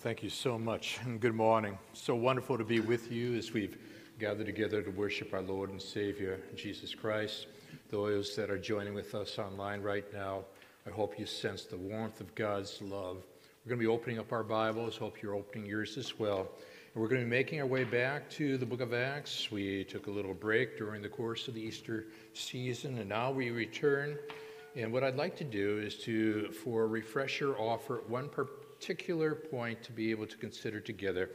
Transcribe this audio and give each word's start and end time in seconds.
Thank 0.00 0.22
you 0.22 0.28
so 0.28 0.58
much, 0.58 0.98
and 1.04 1.18
good 1.18 1.34
morning. 1.34 1.78
So 1.94 2.14
wonderful 2.14 2.58
to 2.58 2.64
be 2.64 2.80
with 2.80 3.10
you 3.10 3.34
as 3.34 3.52
we've 3.52 3.78
gathered 4.18 4.44
together 4.44 4.82
to 4.82 4.90
worship 4.90 5.32
our 5.32 5.40
Lord 5.40 5.70
and 5.70 5.80
Savior, 5.80 6.38
Jesus 6.54 6.94
Christ. 6.94 7.46
Those 7.88 8.36
that 8.36 8.50
are 8.50 8.58
joining 8.58 8.92
with 8.92 9.14
us 9.14 9.38
online 9.38 9.80
right 9.80 10.04
now, 10.12 10.44
I 10.86 10.90
hope 10.90 11.18
you 11.18 11.24
sense 11.24 11.64
the 11.64 11.78
warmth 11.78 12.20
of 12.20 12.34
God's 12.34 12.80
love. 12.82 13.24
We're 13.64 13.70
going 13.70 13.80
to 13.80 13.86
be 13.86 13.86
opening 13.86 14.18
up 14.18 14.32
our 14.32 14.44
Bibles. 14.44 14.98
Hope 14.98 15.22
you're 15.22 15.34
opening 15.34 15.66
yours 15.66 15.96
as 15.96 16.18
well. 16.18 16.40
And 16.40 17.02
we're 17.02 17.08
going 17.08 17.22
to 17.22 17.26
be 17.26 17.30
making 17.30 17.62
our 17.62 17.66
way 17.66 17.84
back 17.84 18.28
to 18.32 18.58
the 18.58 18.66
book 18.66 18.82
of 18.82 18.92
Acts. 18.92 19.50
We 19.50 19.84
took 19.84 20.08
a 20.08 20.10
little 20.10 20.34
break 20.34 20.76
during 20.76 21.00
the 21.00 21.08
course 21.08 21.48
of 21.48 21.54
the 21.54 21.62
Easter 21.62 22.04
season, 22.34 22.98
and 22.98 23.08
now 23.08 23.32
we 23.32 23.50
return. 23.50 24.18
And 24.76 24.92
what 24.92 25.02
I'd 25.02 25.16
like 25.16 25.36
to 25.38 25.44
do 25.44 25.78
is 25.78 25.96
to, 26.00 26.52
for 26.52 26.82
a 26.82 26.86
refresher, 26.86 27.56
offer 27.56 28.02
one 28.08 28.28
particular 28.78 29.34
point 29.34 29.82
to 29.82 29.92
be 29.92 30.10
able 30.10 30.26
to 30.26 30.36
consider 30.36 30.80
together. 30.80 31.30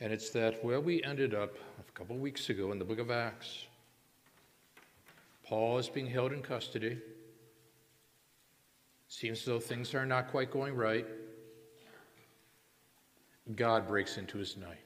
And 0.00 0.12
it's 0.12 0.30
that 0.30 0.64
where 0.64 0.80
we 0.80 1.02
ended 1.04 1.34
up 1.34 1.54
a 1.78 1.92
couple 1.92 2.16
of 2.16 2.22
weeks 2.22 2.48
ago 2.48 2.72
in 2.72 2.78
the 2.78 2.84
book 2.84 2.98
of 2.98 3.10
Acts, 3.10 3.66
Paul 5.44 5.78
is 5.78 5.88
being 5.88 6.06
held 6.06 6.32
in 6.32 6.42
custody. 6.42 6.98
Seems 9.08 9.40
as 9.40 9.44
though 9.44 9.60
things 9.60 9.94
are 9.94 10.06
not 10.06 10.30
quite 10.30 10.50
going 10.50 10.74
right. 10.74 11.06
God 13.54 13.86
breaks 13.86 14.16
into 14.16 14.38
his 14.38 14.56
night. 14.56 14.78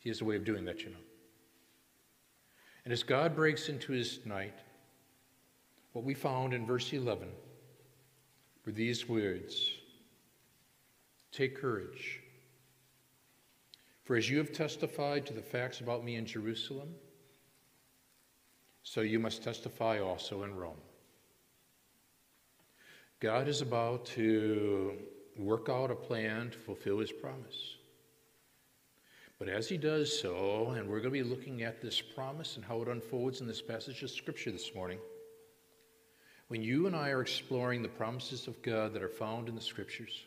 He 0.00 0.08
has 0.08 0.22
a 0.22 0.24
way 0.24 0.36
of 0.36 0.44
doing 0.44 0.64
that, 0.64 0.82
you 0.82 0.90
know. 0.90 0.96
And 2.84 2.92
as 2.92 3.02
God 3.02 3.34
breaks 3.34 3.68
into 3.68 3.92
his 3.92 4.20
night, 4.24 4.54
what 5.92 6.04
we 6.04 6.14
found 6.14 6.54
in 6.54 6.64
verse 6.64 6.92
11 6.92 7.28
were 8.64 8.72
these 8.72 9.08
words 9.08 9.72
Take 11.32 11.60
courage. 11.60 12.20
For 14.04 14.16
as 14.16 14.30
you 14.30 14.38
have 14.38 14.52
testified 14.52 15.26
to 15.26 15.32
the 15.32 15.42
facts 15.42 15.80
about 15.80 16.04
me 16.04 16.16
in 16.16 16.26
Jerusalem, 16.26 16.94
so 18.82 19.00
you 19.00 19.18
must 19.18 19.42
testify 19.42 19.98
also 19.98 20.44
in 20.44 20.54
Rome. 20.54 20.80
God 23.18 23.48
is 23.48 23.62
about 23.62 24.06
to 24.06 24.92
work 25.36 25.68
out 25.68 25.90
a 25.90 25.94
plan 25.96 26.50
to 26.50 26.58
fulfill 26.58 26.98
his 26.98 27.10
promise. 27.10 27.76
But 29.38 29.48
as 29.48 29.68
he 29.68 29.76
does 29.76 30.18
so, 30.18 30.70
and 30.76 30.88
we're 30.88 31.00
going 31.00 31.12
to 31.12 31.22
be 31.22 31.22
looking 31.22 31.62
at 31.62 31.82
this 31.82 32.00
promise 32.00 32.56
and 32.56 32.64
how 32.64 32.80
it 32.82 32.88
unfolds 32.88 33.40
in 33.40 33.46
this 33.46 33.60
passage 33.60 34.02
of 34.02 34.10
Scripture 34.10 34.50
this 34.50 34.74
morning, 34.74 34.98
when 36.48 36.62
you 36.62 36.86
and 36.86 36.94
I 36.94 37.10
are 37.10 37.20
exploring 37.20 37.82
the 37.82 37.88
promises 37.88 38.46
of 38.46 38.62
God 38.62 38.94
that 38.94 39.02
are 39.02 39.08
found 39.08 39.48
in 39.48 39.54
the 39.54 39.60
Scriptures, 39.60 40.24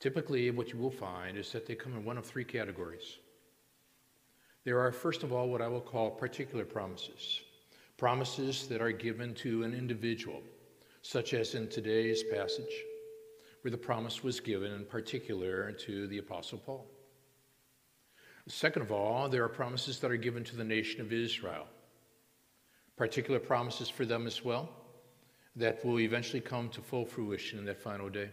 Typically, 0.00 0.50
what 0.50 0.72
you 0.72 0.78
will 0.78 0.90
find 0.90 1.36
is 1.36 1.50
that 1.52 1.66
they 1.66 1.74
come 1.74 1.94
in 1.94 2.04
one 2.04 2.18
of 2.18 2.24
three 2.24 2.44
categories. 2.44 3.18
There 4.64 4.80
are, 4.80 4.92
first 4.92 5.22
of 5.22 5.32
all, 5.32 5.48
what 5.48 5.62
I 5.62 5.68
will 5.68 5.80
call 5.80 6.10
particular 6.10 6.64
promises 6.64 7.40
promises 7.96 8.68
that 8.68 8.80
are 8.80 8.92
given 8.92 9.34
to 9.34 9.64
an 9.64 9.74
individual, 9.74 10.40
such 11.02 11.34
as 11.34 11.56
in 11.56 11.68
today's 11.68 12.22
passage, 12.22 12.84
where 13.62 13.72
the 13.72 13.76
promise 13.76 14.22
was 14.22 14.38
given 14.38 14.70
in 14.72 14.84
particular 14.84 15.72
to 15.72 16.06
the 16.06 16.18
Apostle 16.18 16.58
Paul. 16.58 16.86
Second 18.46 18.82
of 18.82 18.92
all, 18.92 19.28
there 19.28 19.42
are 19.42 19.48
promises 19.48 19.98
that 19.98 20.12
are 20.12 20.16
given 20.16 20.44
to 20.44 20.56
the 20.56 20.64
nation 20.64 21.00
of 21.00 21.12
Israel, 21.12 21.66
particular 22.96 23.40
promises 23.40 23.88
for 23.88 24.06
them 24.06 24.26
as 24.26 24.44
well 24.44 24.70
that 25.56 25.84
will 25.84 25.98
eventually 25.98 26.40
come 26.40 26.68
to 26.68 26.80
full 26.80 27.04
fruition 27.04 27.58
in 27.58 27.64
that 27.64 27.82
final 27.82 28.08
day. 28.08 28.30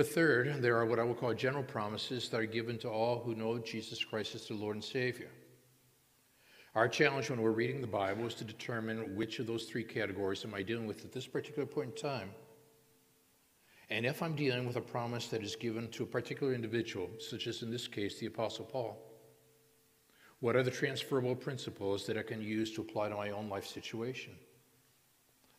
But 0.00 0.08
third, 0.08 0.62
there 0.62 0.78
are 0.78 0.86
what 0.86 0.98
I 0.98 1.02
will 1.02 1.14
call 1.14 1.34
general 1.34 1.62
promises 1.62 2.30
that 2.30 2.40
are 2.40 2.46
given 2.46 2.78
to 2.78 2.88
all 2.88 3.20
who 3.20 3.34
know 3.34 3.58
Jesus 3.58 4.02
Christ 4.02 4.34
as 4.34 4.48
their 4.48 4.56
Lord 4.56 4.76
and 4.76 4.82
Savior. 4.82 5.28
Our 6.74 6.88
challenge 6.88 7.28
when 7.28 7.42
we're 7.42 7.50
reading 7.50 7.82
the 7.82 7.86
Bible 7.86 8.24
is 8.26 8.32
to 8.36 8.44
determine 8.44 9.14
which 9.14 9.40
of 9.40 9.46
those 9.46 9.64
three 9.64 9.84
categories 9.84 10.42
am 10.42 10.54
I 10.54 10.62
dealing 10.62 10.86
with 10.86 11.04
at 11.04 11.12
this 11.12 11.26
particular 11.26 11.66
point 11.66 11.90
in 11.90 11.96
time. 11.96 12.30
And 13.90 14.06
if 14.06 14.22
I'm 14.22 14.34
dealing 14.34 14.66
with 14.66 14.76
a 14.76 14.80
promise 14.80 15.28
that 15.28 15.42
is 15.42 15.54
given 15.54 15.90
to 15.90 16.04
a 16.04 16.06
particular 16.06 16.54
individual, 16.54 17.10
such 17.18 17.46
as 17.46 17.60
in 17.60 17.70
this 17.70 17.86
case 17.86 18.18
the 18.18 18.24
Apostle 18.24 18.64
Paul, 18.64 18.96
what 20.38 20.56
are 20.56 20.62
the 20.62 20.70
transferable 20.70 21.36
principles 21.36 22.06
that 22.06 22.16
I 22.16 22.22
can 22.22 22.40
use 22.40 22.72
to 22.72 22.80
apply 22.80 23.10
to 23.10 23.16
my 23.16 23.32
own 23.32 23.50
life 23.50 23.66
situation? 23.66 24.32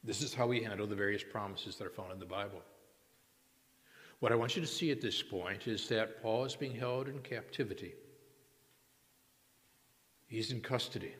This 0.03 0.23
is 0.23 0.33
how 0.33 0.47
we 0.47 0.63
handle 0.63 0.87
the 0.87 0.95
various 0.95 1.23
promises 1.23 1.75
that 1.75 1.85
are 1.85 1.91
found 1.91 2.11
in 2.11 2.17
the 2.17 2.25
Bible. 2.25 2.63
What 4.21 4.31
I 4.31 4.35
want 4.35 4.55
you 4.55 4.61
to 4.61 4.67
see 4.67 4.91
at 4.91 5.01
this 5.01 5.23
point 5.23 5.67
is 5.67 5.87
that 5.87 6.21
Paul 6.21 6.45
is 6.45 6.55
being 6.55 6.75
held 6.75 7.07
in 7.07 7.17
captivity. 7.21 7.95
He's 10.27 10.51
in 10.51 10.61
custody. 10.61 11.15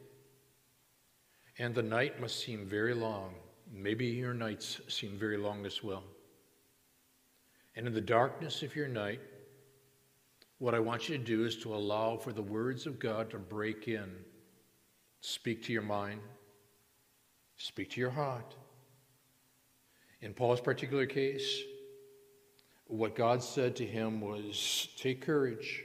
And 1.58 1.74
the 1.74 1.82
night 1.82 2.22
must 2.22 2.44
seem 2.44 2.68
very 2.68 2.94
long. 2.94 3.34
Maybe 3.74 4.06
your 4.06 4.36
nights 4.36 4.82
seem 4.88 5.18
very 5.18 5.38
long 5.38 5.66
as 5.66 5.84
well. 5.84 6.04
And 7.76 7.88
in 7.88 7.94
the 7.96 8.02
darkness 8.02 8.62
of 8.62 8.76
your 8.76 8.88
night, 8.88 9.20
what 10.60 10.76
I 10.76 10.80
want 10.80 11.10
you 11.10 11.18
to 11.18 11.24
do 11.24 11.44
is 11.44 11.56
to 11.64 11.74
allow 11.74 12.18
for 12.18 12.32
the 12.32 12.44
words 12.44 12.86
of 12.86 13.00
God 13.00 13.32
to 13.32 13.40
break 13.40 13.88
in, 13.88 14.12
speak 15.22 15.64
to 15.64 15.74
your 15.74 15.82
mind, 15.82 16.22
speak 17.58 17.90
to 17.90 18.00
your 18.00 18.12
heart. 18.12 18.54
In 20.22 20.36
Paul's 20.36 20.62
particular 20.62 21.08
case, 21.08 21.64
what 22.92 23.16
God 23.16 23.42
said 23.42 23.76
to 23.78 23.86
him 23.86 24.20
was, 24.20 24.90
Take 24.98 25.22
courage, 25.22 25.84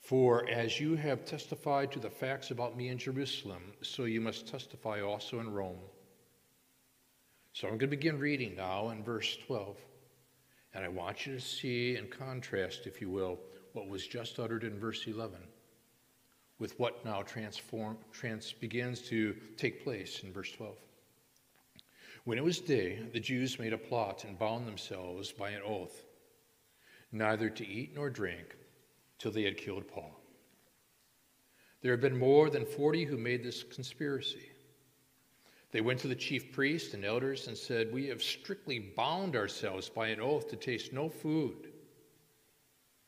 for 0.00 0.48
as 0.48 0.78
you 0.78 0.94
have 0.94 1.24
testified 1.24 1.90
to 1.92 1.98
the 1.98 2.10
facts 2.10 2.50
about 2.50 2.76
me 2.76 2.88
in 2.88 2.98
Jerusalem, 2.98 3.72
so 3.82 4.04
you 4.04 4.20
must 4.20 4.46
testify 4.46 5.00
also 5.00 5.40
in 5.40 5.50
Rome. 5.50 5.80
So 7.52 7.66
I'm 7.66 7.74
going 7.74 7.80
to 7.90 7.96
begin 7.96 8.18
reading 8.18 8.54
now 8.56 8.90
in 8.90 9.02
verse 9.02 9.36
12. 9.46 9.76
And 10.74 10.84
I 10.84 10.88
want 10.88 11.26
you 11.26 11.34
to 11.34 11.40
see 11.40 11.96
in 11.96 12.08
contrast, 12.08 12.86
if 12.86 13.00
you 13.00 13.08
will, 13.10 13.38
what 13.72 13.88
was 13.88 14.06
just 14.06 14.38
uttered 14.38 14.64
in 14.64 14.78
verse 14.78 15.06
11 15.06 15.38
with 16.58 16.78
what 16.78 17.04
now 17.04 17.22
transform, 17.22 17.96
trans, 18.12 18.52
begins 18.52 19.00
to 19.00 19.34
take 19.56 19.82
place 19.82 20.22
in 20.22 20.32
verse 20.32 20.52
12. 20.52 20.76
When 22.24 22.38
it 22.38 22.44
was 22.44 22.58
day, 22.58 23.00
the 23.12 23.20
Jews 23.20 23.58
made 23.58 23.74
a 23.74 23.78
plot 23.78 24.24
and 24.24 24.38
bound 24.38 24.66
themselves 24.66 25.30
by 25.30 25.50
an 25.50 25.60
oath, 25.62 26.04
neither 27.12 27.50
to 27.50 27.66
eat 27.66 27.94
nor 27.94 28.08
drink 28.08 28.56
till 29.18 29.30
they 29.30 29.42
had 29.42 29.58
killed 29.58 29.86
Paul. 29.86 30.18
There 31.82 31.92
had 31.92 32.00
been 32.00 32.18
more 32.18 32.48
than 32.48 32.64
40 32.64 33.04
who 33.04 33.18
made 33.18 33.44
this 33.44 33.62
conspiracy. 33.62 34.50
They 35.70 35.82
went 35.82 36.00
to 36.00 36.08
the 36.08 36.14
chief 36.14 36.50
priests 36.50 36.94
and 36.94 37.04
elders 37.04 37.46
and 37.46 37.58
said, 37.58 37.92
We 37.92 38.06
have 38.06 38.22
strictly 38.22 38.78
bound 38.78 39.36
ourselves 39.36 39.90
by 39.90 40.08
an 40.08 40.20
oath 40.20 40.48
to 40.48 40.56
taste 40.56 40.94
no 40.94 41.10
food 41.10 41.72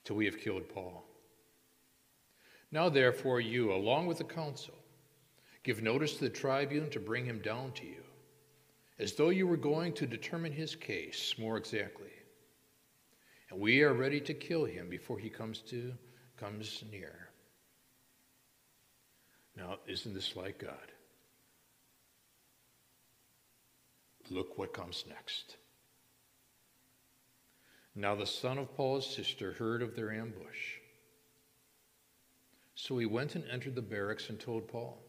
till 0.05 0.16
we 0.16 0.26
have 0.26 0.38
killed 0.38 0.69
Paul. 0.69 1.05
Now, 2.71 2.91
therefore, 2.91 3.41
you, 3.41 3.72
along 3.72 4.09
with 4.09 4.19
the 4.19 4.25
council, 4.25 4.75
give 5.62 5.82
notice 5.82 6.15
to 6.16 6.25
the 6.25 6.31
tribune 6.31 6.91
to 6.91 7.00
bring 7.00 7.25
him 7.25 7.41
down 7.41 7.72
to 7.72 7.87
you 7.87 8.06
as 8.99 9.15
though 9.15 9.29
you 9.29 9.47
were 9.47 9.57
going 9.57 9.93
to 9.95 10.07
determine 10.07 10.53
his 10.53 10.75
case 10.75 11.34
more 11.39 11.57
exactly. 11.57 12.12
And 13.51 13.61
we 13.61 13.83
are 13.83 13.93
ready 13.93 14.21
to 14.21 14.34
kill 14.34 14.65
him 14.65 14.89
before 14.89 15.19
he 15.19 15.29
comes 15.29 15.59
to 15.71 15.93
comes 16.37 16.84
near. 16.91 17.29
Now, 19.56 19.77
isn't 19.87 20.15
this 20.15 20.37
like 20.37 20.59
God? 20.59 20.93
Look 24.31 24.59
what 24.59 24.75
comes 24.75 25.05
next. 25.09 25.56
Now 27.94 28.15
the 28.15 28.26
son 28.26 28.59
of 28.59 28.75
Paul's 28.76 29.09
sister 29.09 29.53
heard 29.53 29.82
of 29.82 29.97
their 29.97 30.12
ambush. 30.12 30.81
So 32.75 32.99
he 32.99 33.06
went 33.06 33.35
and 33.35 33.44
entered 33.50 33.75
the 33.75 33.82
barracks 33.82 34.29
and 34.29 34.38
told 34.38 34.69
Paul. 34.69 35.06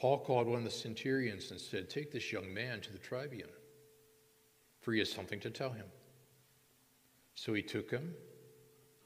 Paul 0.00 0.20
called 0.20 0.46
one 0.46 0.60
of 0.60 0.64
the 0.64 0.70
centurions 0.70 1.50
and 1.50 1.60
said, 1.60 1.90
Take 1.90 2.10
this 2.10 2.32
young 2.32 2.54
man 2.54 2.80
to 2.80 2.90
the 2.90 2.98
tribune, 2.98 3.50
for 4.80 4.94
he 4.94 4.98
has 5.00 5.12
something 5.12 5.40
to 5.40 5.50
tell 5.50 5.68
him. 5.68 5.84
So 7.34 7.52
he 7.52 7.60
took 7.60 7.90
him, 7.90 8.14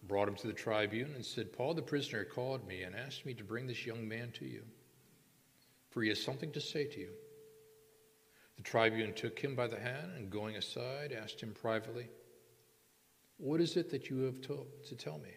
brought 0.05 0.29
him 0.29 0.37
to 0.37 0.47
the 0.47 0.53
tribune, 0.53 1.13
and 1.17 1.27
said, 1.27 1.53
Paul 1.53 1.75
the 1.75 1.83
prisoner 1.83 2.23
called 2.23 2.69
me 2.69 2.85
and 2.85 2.95
asked 2.95 3.27
me 3.27 3.35
to 3.35 3.43
bring 3.43 3.67
this 3.67 3.85
young 3.85 4.07
man 4.07 4.31
to 4.39 4.45
you, 4.45 4.63
for 5.91 6.01
he 6.01 6.11
has 6.11 6.23
something 6.23 6.53
to 6.53 6.61
say 6.61 6.85
to 6.85 7.01
you. 7.01 7.11
The 8.57 8.63
tribune 8.63 9.15
took 9.15 9.37
him 9.41 9.57
by 9.57 9.67
the 9.67 9.81
hand 9.81 10.13
and, 10.17 10.31
going 10.31 10.55
aside, 10.55 11.11
asked 11.11 11.41
him 11.41 11.55
privately, 11.61 12.07
What 13.39 13.61
is 13.61 13.77
it 13.77 13.91
that 13.91 14.11
you 14.11 14.21
have 14.21 14.41
to, 14.43 14.65
to 14.87 14.95
tell 14.95 15.19
me? 15.19 15.31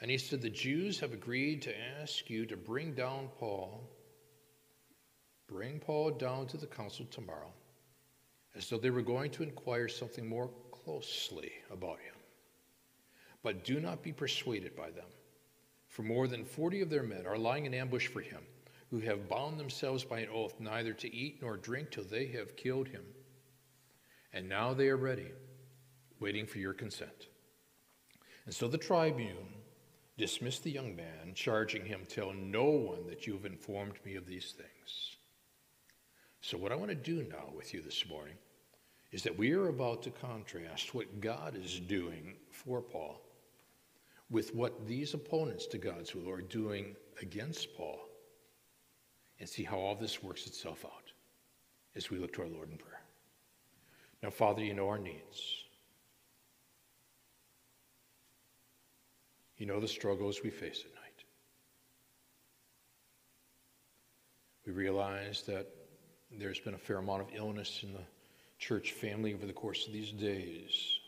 And 0.00 0.08
he 0.08 0.18
said, 0.18 0.40
The 0.40 0.50
Jews 0.50 1.00
have 1.00 1.12
agreed 1.12 1.62
to 1.62 1.74
ask 2.00 2.30
you 2.30 2.46
to 2.46 2.56
bring 2.56 2.94
down 2.94 3.28
Paul 3.40 3.90
Bring 5.46 5.78
Paul 5.78 6.12
down 6.12 6.46
to 6.48 6.56
the 6.56 6.66
council 6.66 7.06
tomorrow 7.10 7.52
as 8.56 8.68
though 8.68 8.78
they 8.78 8.90
were 8.90 9.02
going 9.02 9.30
to 9.32 9.42
inquire 9.42 9.88
something 9.88 10.26
more 10.26 10.50
closely 10.70 11.52
about 11.70 11.98
him. 11.98 12.14
But 13.42 13.64
do 13.64 13.80
not 13.80 14.02
be 14.02 14.12
persuaded 14.12 14.76
by 14.76 14.90
them, 14.90 15.08
for 15.88 16.02
more 16.02 16.28
than 16.28 16.44
forty 16.44 16.80
of 16.80 16.88
their 16.88 17.02
men 17.02 17.26
are 17.26 17.36
lying 17.36 17.66
in 17.66 17.74
ambush 17.74 18.06
for 18.06 18.20
him, 18.20 18.42
who 18.90 19.00
have 19.00 19.28
bound 19.28 19.58
themselves 19.58 20.04
by 20.04 20.20
an 20.20 20.28
oath 20.32 20.60
neither 20.60 20.92
to 20.92 21.14
eat 21.14 21.42
nor 21.42 21.56
drink 21.56 21.90
till 21.90 22.04
they 22.04 22.26
have 22.26 22.56
killed 22.56 22.88
him. 22.88 23.04
And 24.32 24.48
now 24.48 24.72
they 24.72 24.88
are 24.88 24.96
ready, 24.96 25.30
waiting 26.20 26.46
for 26.46 26.58
your 26.58 26.74
consent. 26.74 27.28
And 28.46 28.54
so 28.54 28.68
the 28.68 28.78
tribune 28.78 29.54
dismissed 30.16 30.62
the 30.64 30.70
young 30.70 30.94
man, 30.94 31.34
charging 31.34 31.84
him, 31.84 32.02
Tell 32.08 32.32
no 32.32 32.64
one 32.64 33.06
that 33.08 33.26
you 33.26 33.32
have 33.34 33.44
informed 33.44 33.94
me 34.04 34.14
of 34.14 34.26
these 34.26 34.52
things. 34.56 35.13
So, 36.44 36.58
what 36.58 36.72
I 36.72 36.74
want 36.74 36.90
to 36.90 36.94
do 36.94 37.26
now 37.30 37.46
with 37.56 37.72
you 37.72 37.80
this 37.80 38.06
morning 38.06 38.34
is 39.12 39.22
that 39.22 39.38
we 39.38 39.52
are 39.52 39.68
about 39.68 40.02
to 40.02 40.10
contrast 40.10 40.94
what 40.94 41.22
God 41.22 41.56
is 41.56 41.80
doing 41.80 42.34
for 42.50 42.82
Paul 42.82 43.22
with 44.28 44.54
what 44.54 44.86
these 44.86 45.14
opponents 45.14 45.64
to 45.68 45.78
God's 45.78 46.14
will 46.14 46.28
are 46.28 46.42
doing 46.42 46.96
against 47.22 47.74
Paul 47.74 47.98
and 49.40 49.48
see 49.48 49.62
how 49.62 49.78
all 49.78 49.94
this 49.94 50.22
works 50.22 50.46
itself 50.46 50.84
out 50.84 51.12
as 51.96 52.10
we 52.10 52.18
look 52.18 52.34
to 52.34 52.42
our 52.42 52.48
Lord 52.48 52.70
in 52.70 52.76
prayer. 52.76 53.00
Now, 54.22 54.28
Father, 54.28 54.62
you 54.62 54.74
know 54.74 54.88
our 54.88 54.98
needs. 54.98 55.64
You 59.56 59.64
know 59.64 59.80
the 59.80 59.88
struggles 59.88 60.42
we 60.44 60.50
face 60.50 60.84
at 60.84 60.94
night. 60.94 61.24
We 64.66 64.72
realize 64.74 65.40
that 65.46 65.68
there's 66.38 66.60
been 66.60 66.74
a 66.74 66.78
fair 66.78 66.98
amount 66.98 67.22
of 67.22 67.28
illness 67.34 67.80
in 67.82 67.92
the 67.92 68.04
church 68.58 68.92
family 68.92 69.34
over 69.34 69.46
the 69.46 69.52
course 69.52 69.86
of 69.86 69.92
these 69.92 70.10
days. 70.10 70.98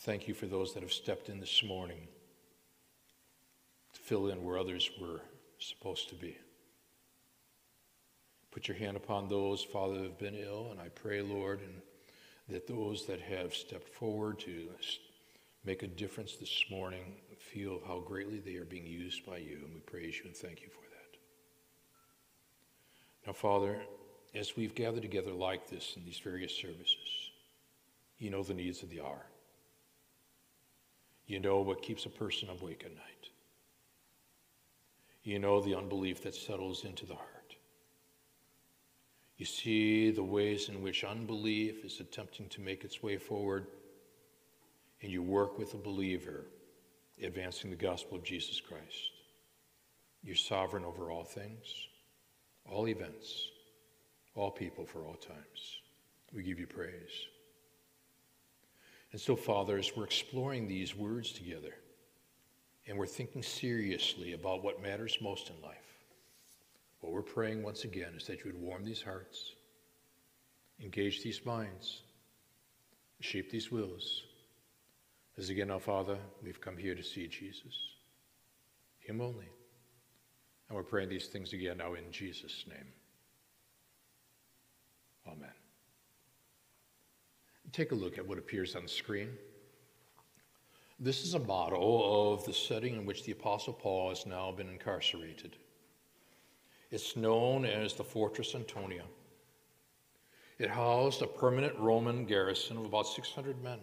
Thank 0.00 0.28
you 0.28 0.34
for 0.34 0.46
those 0.46 0.74
that 0.74 0.82
have 0.82 0.92
stepped 0.92 1.28
in 1.28 1.40
this 1.40 1.62
morning 1.64 2.06
to 3.94 4.00
fill 4.00 4.28
in 4.28 4.44
where 4.44 4.58
others 4.58 4.90
were 5.00 5.20
supposed 5.58 6.08
to 6.10 6.14
be. 6.14 6.36
Put 8.50 8.68
your 8.68 8.76
hand 8.76 8.96
upon 8.96 9.28
those, 9.28 9.62
Father, 9.62 9.94
who 9.94 10.02
have 10.04 10.18
been 10.18 10.34
ill, 10.34 10.68
and 10.70 10.80
I 10.80 10.88
pray, 10.88 11.20
Lord, 11.20 11.60
and 11.60 11.74
that 12.48 12.66
those 12.66 13.06
that 13.06 13.20
have 13.20 13.54
stepped 13.54 13.88
forward 13.88 14.38
to 14.40 14.68
make 15.64 15.82
a 15.82 15.86
difference 15.86 16.36
this 16.36 16.64
morning 16.70 17.16
feel 17.36 17.80
how 17.86 18.00
greatly 18.00 18.38
they 18.38 18.56
are 18.56 18.64
being 18.64 18.86
used 18.86 19.26
by 19.26 19.38
you, 19.38 19.58
and 19.64 19.74
we 19.74 19.80
praise 19.80 20.18
you 20.18 20.24
and 20.26 20.36
thank 20.36 20.62
you 20.62 20.68
for 20.68 20.80
that. 20.82 20.87
Now, 23.28 23.34
Father, 23.34 23.76
as 24.34 24.56
we've 24.56 24.74
gathered 24.74 25.02
together 25.02 25.32
like 25.32 25.68
this 25.68 25.98
in 25.98 26.04
these 26.06 26.18
various 26.18 26.50
services, 26.50 27.30
you 28.16 28.30
know 28.30 28.42
the 28.42 28.54
needs 28.54 28.82
of 28.82 28.88
the 28.88 29.02
hour. 29.02 29.26
You 31.26 31.38
know 31.38 31.60
what 31.60 31.82
keeps 31.82 32.06
a 32.06 32.08
person 32.08 32.48
awake 32.48 32.84
at 32.86 32.94
night. 32.94 33.28
You 35.24 35.38
know 35.38 35.60
the 35.60 35.74
unbelief 35.74 36.22
that 36.22 36.34
settles 36.34 36.86
into 36.86 37.04
the 37.04 37.16
heart. 37.16 37.54
You 39.36 39.44
see 39.44 40.10
the 40.10 40.22
ways 40.22 40.70
in 40.70 40.82
which 40.82 41.04
unbelief 41.04 41.84
is 41.84 42.00
attempting 42.00 42.48
to 42.48 42.62
make 42.62 42.82
its 42.82 43.02
way 43.02 43.18
forward, 43.18 43.66
and 45.02 45.12
you 45.12 45.22
work 45.22 45.58
with 45.58 45.74
a 45.74 45.76
believer 45.76 46.46
advancing 47.22 47.68
the 47.68 47.76
gospel 47.76 48.16
of 48.16 48.24
Jesus 48.24 48.58
Christ. 48.58 49.10
You're 50.24 50.34
sovereign 50.34 50.86
over 50.86 51.10
all 51.10 51.24
things, 51.24 51.87
all 52.70 52.88
events, 52.88 53.48
all 54.34 54.50
people 54.50 54.84
for 54.84 55.00
all 55.00 55.14
times. 55.14 55.80
We 56.34 56.42
give 56.42 56.58
you 56.58 56.66
praise. 56.66 57.26
And 59.12 59.20
so, 59.20 59.34
Father, 59.36 59.78
as 59.78 59.96
we're 59.96 60.04
exploring 60.04 60.68
these 60.68 60.94
words 60.94 61.32
together 61.32 61.74
and 62.86 62.98
we're 62.98 63.06
thinking 63.06 63.42
seriously 63.42 64.34
about 64.34 64.62
what 64.62 64.82
matters 64.82 65.18
most 65.22 65.50
in 65.50 65.60
life, 65.62 65.76
what 67.00 67.12
we're 67.12 67.22
praying 67.22 67.62
once 67.62 67.84
again 67.84 68.14
is 68.16 68.26
that 68.26 68.44
you 68.44 68.52
would 68.52 68.60
warm 68.60 68.84
these 68.84 69.02
hearts, 69.02 69.54
engage 70.82 71.22
these 71.22 71.44
minds, 71.46 72.02
shape 73.20 73.50
these 73.50 73.70
wills. 73.70 74.22
As 75.38 75.48
again, 75.48 75.70
our 75.70 75.80
Father, 75.80 76.18
we've 76.42 76.60
come 76.60 76.76
here 76.76 76.94
to 76.94 77.02
see 77.02 77.28
Jesus, 77.28 77.74
Him 78.98 79.20
only. 79.20 79.48
And 80.68 80.76
we're 80.76 80.82
praying 80.82 81.08
these 81.08 81.26
things 81.26 81.52
again 81.52 81.78
now 81.78 81.94
in 81.94 82.10
Jesus' 82.10 82.64
name. 82.68 82.92
Amen. 85.26 85.52
Take 87.72 87.92
a 87.92 87.94
look 87.94 88.18
at 88.18 88.26
what 88.26 88.38
appears 88.38 88.74
on 88.74 88.82
the 88.82 88.88
screen. 88.88 89.30
This 91.00 91.24
is 91.24 91.34
a 91.34 91.38
model 91.38 92.32
of 92.32 92.44
the 92.44 92.52
setting 92.52 92.96
in 92.96 93.06
which 93.06 93.24
the 93.24 93.32
Apostle 93.32 93.72
Paul 93.72 94.08
has 94.08 94.26
now 94.26 94.50
been 94.50 94.68
incarcerated. 94.68 95.56
It's 96.90 97.16
known 97.16 97.64
as 97.64 97.94
the 97.94 98.04
Fortress 98.04 98.54
Antonia. 98.54 99.04
It 100.58 100.70
housed 100.70 101.22
a 101.22 101.26
permanent 101.26 101.78
Roman 101.78 102.24
garrison 102.24 102.78
of 102.78 102.84
about 102.84 103.06
600 103.06 103.62
men. 103.62 103.78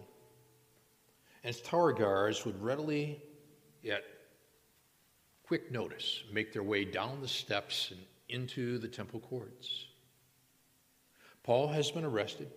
And 1.44 1.56
its 1.56 1.62
tower 1.62 1.94
guards 1.94 2.44
would 2.44 2.62
readily, 2.62 3.22
at 3.90 4.04
quick 5.47 5.71
notice, 5.71 6.24
make 6.31 6.51
their 6.51 6.63
way 6.63 6.86
down 6.86 7.21
the 7.21 7.27
steps 7.27 7.92
and 7.92 8.00
into 8.30 8.77
the 8.80 8.88
temple 8.88 9.19
courts. 9.19 9.86
Paul 11.44 11.68
has 11.68 11.92
been 11.92 12.06
arrested. 12.06 12.50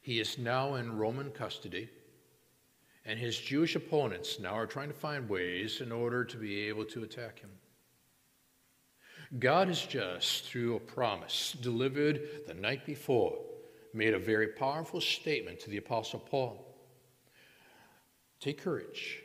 He 0.00 0.18
is 0.18 0.38
now 0.38 0.76
in 0.76 0.96
Roman 0.96 1.30
custody, 1.30 1.90
and 3.04 3.18
his 3.18 3.38
Jewish 3.38 3.76
opponents 3.76 4.38
now 4.40 4.54
are 4.54 4.66
trying 4.66 4.88
to 4.88 4.94
find 4.94 5.28
ways 5.28 5.80
in 5.80 5.92
order 5.92 6.24
to 6.24 6.36
be 6.36 6.60
able 6.68 6.84
to 6.86 7.02
attack 7.02 7.40
him. 7.40 7.50
God 9.38 9.68
has 9.68 9.84
just, 9.84 10.44
through 10.46 10.76
a 10.76 10.80
promise 10.80 11.56
delivered 11.60 12.46
the 12.46 12.54
night 12.54 12.86
before, 12.86 13.36
made 13.92 14.14
a 14.14 14.18
very 14.18 14.48
powerful 14.48 15.00
statement 15.00 15.60
to 15.60 15.70
the 15.70 15.78
Apostle 15.78 16.20
Paul. 16.20 16.64
Take 18.40 18.62
courage, 18.62 19.22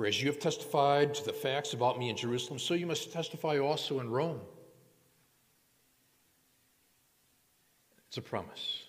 for 0.00 0.06
as 0.06 0.22
you 0.22 0.28
have 0.28 0.38
testified 0.38 1.12
to 1.12 1.22
the 1.26 1.32
facts 1.32 1.74
about 1.74 1.98
me 1.98 2.08
in 2.08 2.16
Jerusalem, 2.16 2.58
so 2.58 2.72
you 2.72 2.86
must 2.86 3.12
testify 3.12 3.58
also 3.58 4.00
in 4.00 4.08
Rome. 4.08 4.40
It's 8.08 8.16
a 8.16 8.22
promise. 8.22 8.84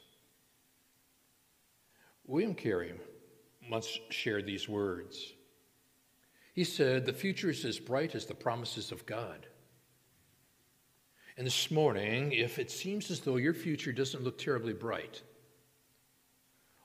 William 2.25 2.55
Carey 2.55 2.93
once 3.69 3.99
shared 4.09 4.45
these 4.45 4.69
words. 4.69 5.33
He 6.53 6.63
said, 6.63 7.05
The 7.05 7.11
future 7.11 7.49
is 7.49 7.65
as 7.65 7.77
bright 7.77 8.15
as 8.15 8.25
the 8.25 8.33
promises 8.33 8.93
of 8.93 9.05
God. 9.05 9.47
And 11.35 11.45
this 11.45 11.69
morning, 11.69 12.31
if 12.31 12.57
it 12.57 12.71
seems 12.71 13.11
as 13.11 13.19
though 13.19 13.35
your 13.35 13.53
future 13.53 13.91
doesn't 13.91 14.23
look 14.23 14.37
terribly 14.37 14.71
bright, 14.71 15.23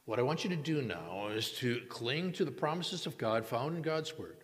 what 0.06 0.18
I 0.18 0.22
want 0.22 0.44
you 0.44 0.50
to 0.50 0.56
do 0.56 0.80
now 0.80 1.28
is 1.28 1.50
to 1.58 1.82
cling 1.88 2.32
to 2.32 2.44
the 2.44 2.50
promises 2.50 3.06
of 3.06 3.18
God 3.18 3.44
found 3.44 3.76
in 3.76 3.82
God's 3.82 4.16
Word 4.16 4.38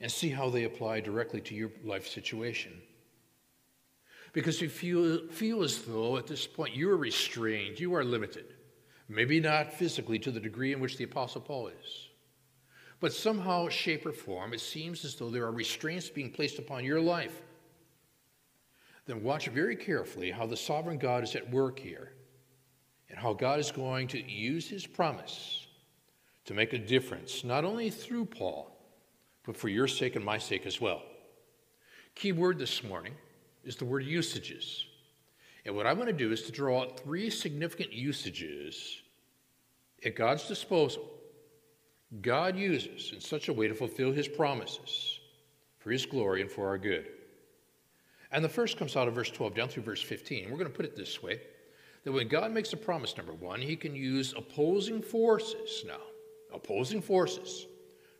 and 0.00 0.10
see 0.12 0.28
how 0.28 0.50
they 0.50 0.64
apply 0.64 1.00
directly 1.00 1.40
to 1.42 1.54
your 1.54 1.70
life 1.82 2.06
situation 2.06 2.72
because 4.36 4.60
you 4.60 4.68
feel, 4.68 5.26
feel 5.28 5.62
as 5.62 5.80
though 5.82 6.18
at 6.18 6.26
this 6.26 6.46
point 6.46 6.74
you 6.74 6.90
are 6.90 6.96
restrained, 6.98 7.80
you 7.80 7.94
are 7.94 8.04
limited. 8.04 8.52
Maybe 9.08 9.40
not 9.40 9.72
physically 9.72 10.18
to 10.18 10.30
the 10.30 10.40
degree 10.40 10.74
in 10.74 10.80
which 10.80 10.98
the 10.98 11.04
Apostle 11.04 11.40
Paul 11.40 11.68
is, 11.68 12.08
but 13.00 13.14
somehow, 13.14 13.70
shape, 13.70 14.04
or 14.04 14.12
form, 14.12 14.52
it 14.52 14.60
seems 14.60 15.06
as 15.06 15.14
though 15.14 15.30
there 15.30 15.44
are 15.44 15.52
restraints 15.52 16.10
being 16.10 16.30
placed 16.30 16.58
upon 16.58 16.84
your 16.84 17.00
life. 17.00 17.40
Then 19.06 19.22
watch 19.22 19.48
very 19.48 19.76
carefully 19.76 20.32
how 20.32 20.44
the 20.44 20.56
sovereign 20.56 20.98
God 20.98 21.24
is 21.24 21.34
at 21.34 21.50
work 21.50 21.78
here 21.78 22.12
and 23.08 23.18
how 23.18 23.32
God 23.32 23.60
is 23.60 23.70
going 23.70 24.08
to 24.08 24.20
use 24.20 24.68
his 24.68 24.86
promise 24.86 25.66
to 26.44 26.54
make 26.54 26.72
a 26.72 26.78
difference, 26.78 27.44
not 27.44 27.64
only 27.64 27.90
through 27.90 28.26
Paul, 28.26 28.76
but 29.44 29.56
for 29.56 29.68
your 29.68 29.88
sake 29.88 30.16
and 30.16 30.24
my 30.24 30.38
sake 30.38 30.66
as 30.66 30.80
well. 30.80 31.02
Key 32.14 32.32
word 32.32 32.58
this 32.58 32.82
morning 32.82 33.14
is 33.64 33.76
the 33.76 33.84
word 33.84 34.04
usages. 34.04 34.86
And 35.64 35.74
what 35.74 35.86
I'm 35.86 35.96
going 35.96 36.06
to 36.06 36.12
do 36.12 36.32
is 36.32 36.42
to 36.42 36.52
draw 36.52 36.82
out 36.82 37.00
three 37.00 37.28
significant 37.30 37.92
usages 37.92 39.00
at 40.04 40.16
God's 40.16 40.46
disposal. 40.46 41.10
God 42.20 42.56
uses 42.56 43.12
in 43.12 43.20
such 43.20 43.48
a 43.48 43.52
way 43.52 43.66
to 43.66 43.74
fulfill 43.74 44.12
his 44.12 44.28
promises 44.28 45.20
for 45.78 45.90
his 45.90 46.06
glory 46.06 46.40
and 46.40 46.50
for 46.50 46.68
our 46.68 46.78
good. 46.78 47.08
And 48.30 48.44
the 48.44 48.48
first 48.48 48.76
comes 48.76 48.96
out 48.96 49.08
of 49.08 49.14
verse 49.14 49.30
12 49.30 49.54
down 49.54 49.68
through 49.68 49.82
verse 49.82 50.02
15. 50.02 50.50
We're 50.50 50.58
going 50.58 50.70
to 50.70 50.76
put 50.76 50.84
it 50.84 50.96
this 50.96 51.22
way 51.22 51.40
that 52.06 52.12
when 52.12 52.28
God 52.28 52.52
makes 52.52 52.72
a 52.72 52.76
promise, 52.76 53.16
number 53.16 53.32
one, 53.32 53.60
he 53.60 53.74
can 53.74 53.96
use 53.96 54.32
opposing 54.36 55.02
forces 55.02 55.84
now, 55.84 55.98
opposing 56.54 57.02
forces 57.02 57.66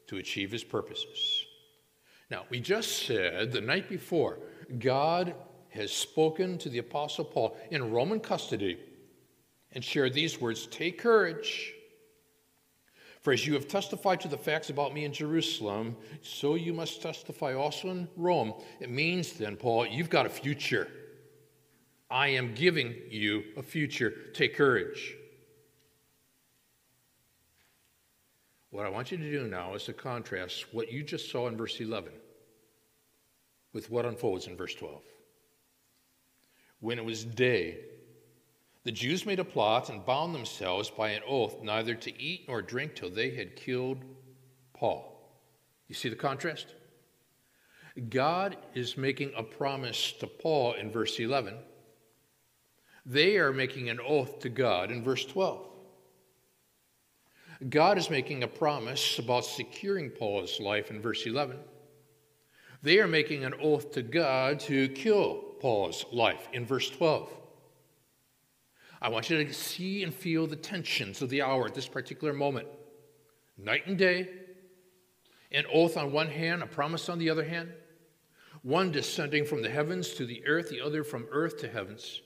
to 0.08 0.16
achieve 0.16 0.50
his 0.50 0.64
purposes. 0.64 1.44
Now, 2.28 2.46
we 2.50 2.58
just 2.58 3.06
said 3.06 3.52
the 3.52 3.60
night 3.60 3.88
before 3.88 4.40
God 4.80 5.36
has 5.68 5.92
spoken 5.92 6.58
to 6.58 6.68
the 6.68 6.78
Apostle 6.78 7.26
Paul 7.26 7.56
in 7.70 7.92
Roman 7.92 8.18
custody 8.18 8.76
and 9.70 9.84
shared 9.84 10.14
these 10.14 10.40
words 10.40 10.66
Take 10.66 10.98
courage. 10.98 11.72
For 13.20 13.32
as 13.32 13.46
you 13.46 13.54
have 13.54 13.68
testified 13.68 14.20
to 14.22 14.28
the 14.28 14.36
facts 14.36 14.68
about 14.68 14.94
me 14.94 15.04
in 15.04 15.12
Jerusalem, 15.12 15.96
so 16.22 16.56
you 16.56 16.72
must 16.72 17.02
testify 17.02 17.54
also 17.54 17.90
in 17.90 18.08
Rome. 18.16 18.54
It 18.80 18.90
means 18.90 19.34
then, 19.34 19.54
Paul, 19.54 19.86
you've 19.86 20.10
got 20.10 20.26
a 20.26 20.30
future. 20.30 20.88
I 22.10 22.28
am 22.28 22.54
giving 22.54 22.94
you 23.10 23.42
a 23.56 23.62
future. 23.62 24.12
Take 24.32 24.56
courage. 24.56 25.16
What 28.70 28.86
I 28.86 28.90
want 28.90 29.10
you 29.10 29.16
to 29.16 29.30
do 29.30 29.48
now 29.48 29.74
is 29.74 29.84
to 29.84 29.92
contrast 29.92 30.66
what 30.72 30.92
you 30.92 31.02
just 31.02 31.30
saw 31.30 31.48
in 31.48 31.56
verse 31.56 31.80
11 31.80 32.12
with 33.72 33.90
what 33.90 34.06
unfolds 34.06 34.46
in 34.46 34.56
verse 34.56 34.74
12. 34.74 35.00
When 36.80 36.98
it 36.98 37.04
was 37.04 37.24
day, 37.24 37.78
the 38.84 38.92
Jews 38.92 39.26
made 39.26 39.40
a 39.40 39.44
plot 39.44 39.88
and 39.88 40.04
bound 40.04 40.34
themselves 40.34 40.90
by 40.90 41.10
an 41.10 41.22
oath 41.26 41.62
neither 41.62 41.94
to 41.94 42.22
eat 42.22 42.44
nor 42.46 42.62
drink 42.62 42.94
till 42.94 43.10
they 43.10 43.34
had 43.34 43.56
killed 43.56 44.04
Paul. 44.74 45.12
You 45.88 45.94
see 45.94 46.08
the 46.08 46.16
contrast? 46.16 46.66
God 48.10 48.56
is 48.74 48.96
making 48.96 49.32
a 49.36 49.42
promise 49.42 50.12
to 50.20 50.26
Paul 50.26 50.74
in 50.74 50.90
verse 50.90 51.18
11. 51.18 51.56
They 53.06 53.38
are 53.38 53.52
making 53.52 53.88
an 53.88 54.00
oath 54.04 54.40
to 54.40 54.48
God 54.48 54.90
in 54.90 55.04
verse 55.04 55.24
12. 55.24 55.64
God 57.70 57.98
is 57.98 58.10
making 58.10 58.42
a 58.42 58.48
promise 58.48 59.20
about 59.20 59.44
securing 59.44 60.10
Paul's 60.10 60.58
life 60.58 60.90
in 60.90 61.00
verse 61.00 61.24
11. 61.24 61.56
They 62.82 62.98
are 62.98 63.06
making 63.06 63.44
an 63.44 63.54
oath 63.62 63.92
to 63.92 64.02
God 64.02 64.58
to 64.60 64.88
kill 64.88 65.36
Paul's 65.60 66.04
life 66.12 66.48
in 66.52 66.66
verse 66.66 66.90
12. 66.90 67.30
I 69.00 69.08
want 69.08 69.30
you 69.30 69.42
to 69.42 69.52
see 69.52 70.02
and 70.02 70.12
feel 70.12 70.48
the 70.48 70.56
tensions 70.56 71.22
of 71.22 71.30
the 71.30 71.42
hour 71.42 71.66
at 71.66 71.74
this 71.74 71.88
particular 71.88 72.34
moment. 72.34 72.66
Night 73.56 73.86
and 73.86 73.96
day, 73.96 74.28
an 75.52 75.64
oath 75.72 75.96
on 75.96 76.10
one 76.12 76.28
hand, 76.28 76.62
a 76.62 76.66
promise 76.66 77.08
on 77.08 77.18
the 77.18 77.30
other 77.30 77.44
hand, 77.44 77.70
one 78.62 78.90
descending 78.90 79.44
from 79.44 79.62
the 79.62 79.70
heavens 79.70 80.10
to 80.14 80.26
the 80.26 80.44
earth, 80.46 80.68
the 80.68 80.80
other 80.80 81.04
from 81.04 81.26
earth 81.30 81.56
to 81.58 81.68
heavens. 81.68 82.20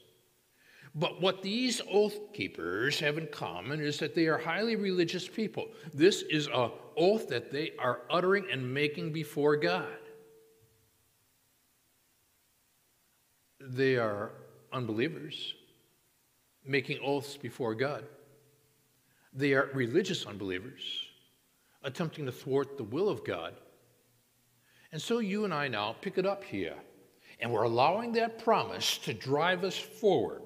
But 0.94 1.20
what 1.20 1.42
these 1.42 1.80
oath 1.88 2.32
keepers 2.32 2.98
have 3.00 3.16
in 3.16 3.28
common 3.28 3.80
is 3.80 3.98
that 3.98 4.14
they 4.14 4.26
are 4.26 4.38
highly 4.38 4.74
religious 4.74 5.28
people. 5.28 5.68
This 5.94 6.22
is 6.22 6.48
an 6.48 6.70
oath 6.96 7.28
that 7.28 7.52
they 7.52 7.72
are 7.78 8.00
uttering 8.10 8.46
and 8.50 8.74
making 8.74 9.12
before 9.12 9.56
God. 9.56 9.86
They 13.60 13.96
are 13.96 14.32
unbelievers 14.72 15.54
making 16.64 16.98
oaths 17.04 17.36
before 17.36 17.74
God. 17.74 18.04
They 19.32 19.52
are 19.52 19.70
religious 19.74 20.26
unbelievers 20.26 21.06
attempting 21.82 22.26
to 22.26 22.32
thwart 22.32 22.76
the 22.76 22.84
will 22.84 23.08
of 23.08 23.24
God. 23.24 23.54
And 24.92 25.00
so 25.00 25.20
you 25.20 25.44
and 25.44 25.54
I 25.54 25.68
now 25.68 25.94
pick 26.00 26.18
it 26.18 26.26
up 26.26 26.42
here, 26.42 26.74
and 27.38 27.50
we're 27.50 27.62
allowing 27.62 28.12
that 28.12 28.42
promise 28.42 28.98
to 28.98 29.14
drive 29.14 29.62
us 29.62 29.76
forward. 29.76 30.42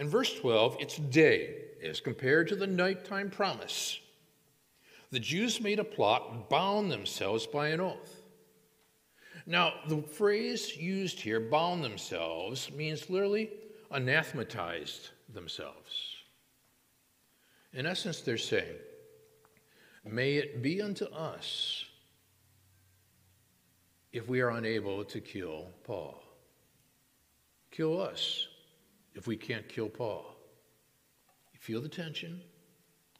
In 0.00 0.08
verse 0.08 0.34
12, 0.34 0.78
it's 0.80 0.96
day 0.96 1.56
as 1.84 2.00
compared 2.00 2.48
to 2.48 2.56
the 2.56 2.66
nighttime 2.66 3.28
promise. 3.28 4.00
The 5.10 5.20
Jews 5.20 5.60
made 5.60 5.78
a 5.78 5.84
plot 5.84 6.30
and 6.32 6.48
bound 6.48 6.90
themselves 6.90 7.46
by 7.46 7.68
an 7.68 7.80
oath. 7.80 8.22
Now, 9.44 9.74
the 9.88 10.00
phrase 10.00 10.74
used 10.74 11.20
here, 11.20 11.38
bound 11.38 11.84
themselves, 11.84 12.72
means 12.72 13.10
literally 13.10 13.50
anathematized 13.90 15.10
themselves. 15.34 16.16
In 17.74 17.84
essence, 17.84 18.22
they're 18.22 18.38
saying, 18.38 18.76
May 20.06 20.36
it 20.36 20.62
be 20.62 20.80
unto 20.80 21.04
us 21.06 21.84
if 24.14 24.28
we 24.28 24.40
are 24.40 24.50
unable 24.50 25.04
to 25.04 25.20
kill 25.20 25.66
Paul. 25.84 26.22
Kill 27.70 28.00
us 28.00 28.46
if 29.14 29.26
we 29.26 29.36
can't 29.36 29.68
kill 29.68 29.88
Paul. 29.88 30.36
You 31.52 31.60
feel 31.60 31.80
the 31.80 31.88
tension, 31.88 32.42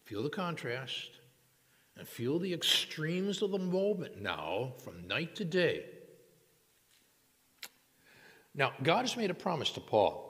feel 0.04 0.22
the 0.22 0.30
contrast, 0.30 1.10
and 1.96 2.06
feel 2.06 2.38
the 2.38 2.52
extremes 2.54 3.42
of 3.42 3.50
the 3.50 3.58
moment 3.58 4.20
now 4.20 4.72
from 4.82 5.06
night 5.06 5.36
to 5.36 5.44
day. 5.44 5.84
Now, 8.54 8.72
God 8.82 9.02
has 9.02 9.16
made 9.16 9.30
a 9.30 9.34
promise 9.34 9.70
to 9.72 9.80
Paul. 9.80 10.26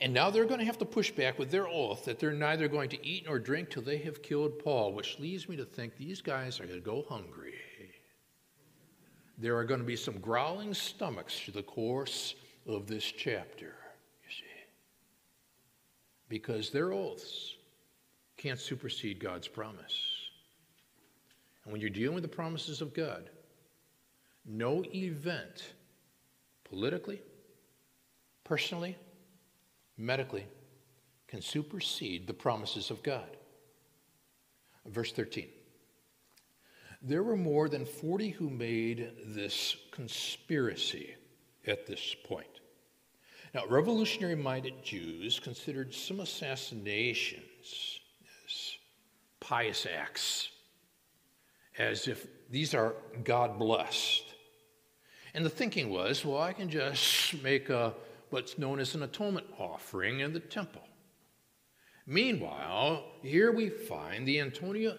And 0.00 0.12
now 0.12 0.30
they're 0.30 0.44
going 0.44 0.60
to 0.60 0.66
have 0.66 0.78
to 0.78 0.84
push 0.84 1.10
back 1.10 1.38
with 1.38 1.50
their 1.50 1.66
oath 1.66 2.04
that 2.04 2.18
they're 2.18 2.32
neither 2.32 2.68
going 2.68 2.90
to 2.90 3.06
eat 3.06 3.24
nor 3.26 3.38
drink 3.38 3.70
till 3.70 3.82
they 3.82 3.96
have 3.98 4.22
killed 4.22 4.58
Paul, 4.58 4.92
which 4.92 5.18
leads 5.18 5.48
me 5.48 5.56
to 5.56 5.64
think 5.64 5.96
these 5.96 6.20
guys 6.20 6.60
are 6.60 6.66
going 6.66 6.78
to 6.78 6.84
go 6.84 7.06
hungry. 7.08 7.54
There 9.38 9.56
are 9.56 9.64
going 9.64 9.80
to 9.80 9.86
be 9.86 9.96
some 9.96 10.18
growling 10.18 10.74
stomachs 10.74 11.38
through 11.38 11.54
the 11.54 11.62
course 11.62 12.34
of 12.66 12.86
this 12.86 13.04
chapter. 13.04 13.74
Because 16.28 16.70
their 16.70 16.92
oaths 16.92 17.54
can't 18.36 18.58
supersede 18.58 19.20
God's 19.20 19.48
promise. 19.48 20.28
And 21.64 21.72
when 21.72 21.80
you're 21.80 21.90
dealing 21.90 22.14
with 22.14 22.22
the 22.22 22.28
promises 22.28 22.80
of 22.80 22.94
God, 22.94 23.30
no 24.44 24.84
event, 24.94 25.72
politically, 26.64 27.20
personally, 28.44 28.96
medically, 29.96 30.46
can 31.26 31.42
supersede 31.42 32.26
the 32.26 32.34
promises 32.34 32.90
of 32.90 33.02
God. 33.02 33.36
Verse 34.86 35.12
13. 35.12 35.48
There 37.02 37.22
were 37.22 37.36
more 37.36 37.68
than 37.68 37.84
40 37.84 38.30
who 38.30 38.48
made 38.48 39.12
this 39.26 39.76
conspiracy 39.90 41.14
at 41.66 41.86
this 41.86 42.14
point. 42.24 42.55
Now, 43.56 43.64
revolutionary 43.68 44.34
minded 44.34 44.84
Jews 44.84 45.40
considered 45.40 45.94
some 45.94 46.20
assassinations 46.20 48.00
as 48.44 48.76
pious 49.40 49.86
acts, 49.86 50.50
as 51.78 52.06
if 52.06 52.26
these 52.50 52.74
are 52.74 52.92
God 53.24 53.58
blessed. 53.58 54.24
And 55.32 55.42
the 55.42 55.48
thinking 55.48 55.88
was 55.88 56.22
well, 56.22 56.42
I 56.42 56.52
can 56.52 56.68
just 56.68 57.42
make 57.42 57.70
a 57.70 57.94
what's 58.28 58.58
known 58.58 58.78
as 58.78 58.94
an 58.94 59.04
atonement 59.04 59.46
offering 59.58 60.20
in 60.20 60.34
the 60.34 60.40
temple. 60.40 60.82
Meanwhile, 62.04 63.04
here 63.22 63.52
we 63.52 63.70
find 63.70 64.28
the 64.28 64.38
Antonia 64.38 64.98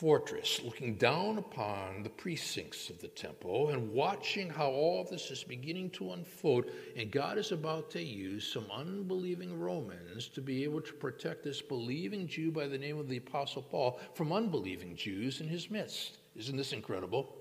fortress 0.00 0.62
looking 0.64 0.94
down 0.94 1.36
upon 1.36 2.02
the 2.02 2.08
precincts 2.08 2.88
of 2.88 2.98
the 3.02 3.08
temple 3.08 3.68
and 3.68 3.92
watching 3.92 4.48
how 4.48 4.70
all 4.70 5.04
this 5.04 5.30
is 5.30 5.44
beginning 5.44 5.90
to 5.90 6.12
unfold. 6.12 6.64
And 6.96 7.10
God 7.10 7.36
is 7.36 7.52
about 7.52 7.90
to 7.90 8.02
use 8.02 8.50
some 8.50 8.64
unbelieving 8.74 9.60
Romans 9.60 10.28
to 10.28 10.40
be 10.40 10.64
able 10.64 10.80
to 10.80 10.94
protect 10.94 11.44
this 11.44 11.60
believing 11.60 12.26
Jew 12.26 12.50
by 12.50 12.66
the 12.66 12.78
name 12.78 12.98
of 12.98 13.10
the 13.10 13.18
Apostle 13.18 13.60
Paul 13.60 14.00
from 14.14 14.32
unbelieving 14.32 14.96
Jews 14.96 15.42
in 15.42 15.48
his 15.48 15.70
midst. 15.70 16.16
Isn't 16.34 16.56
this 16.56 16.72
incredible? 16.72 17.36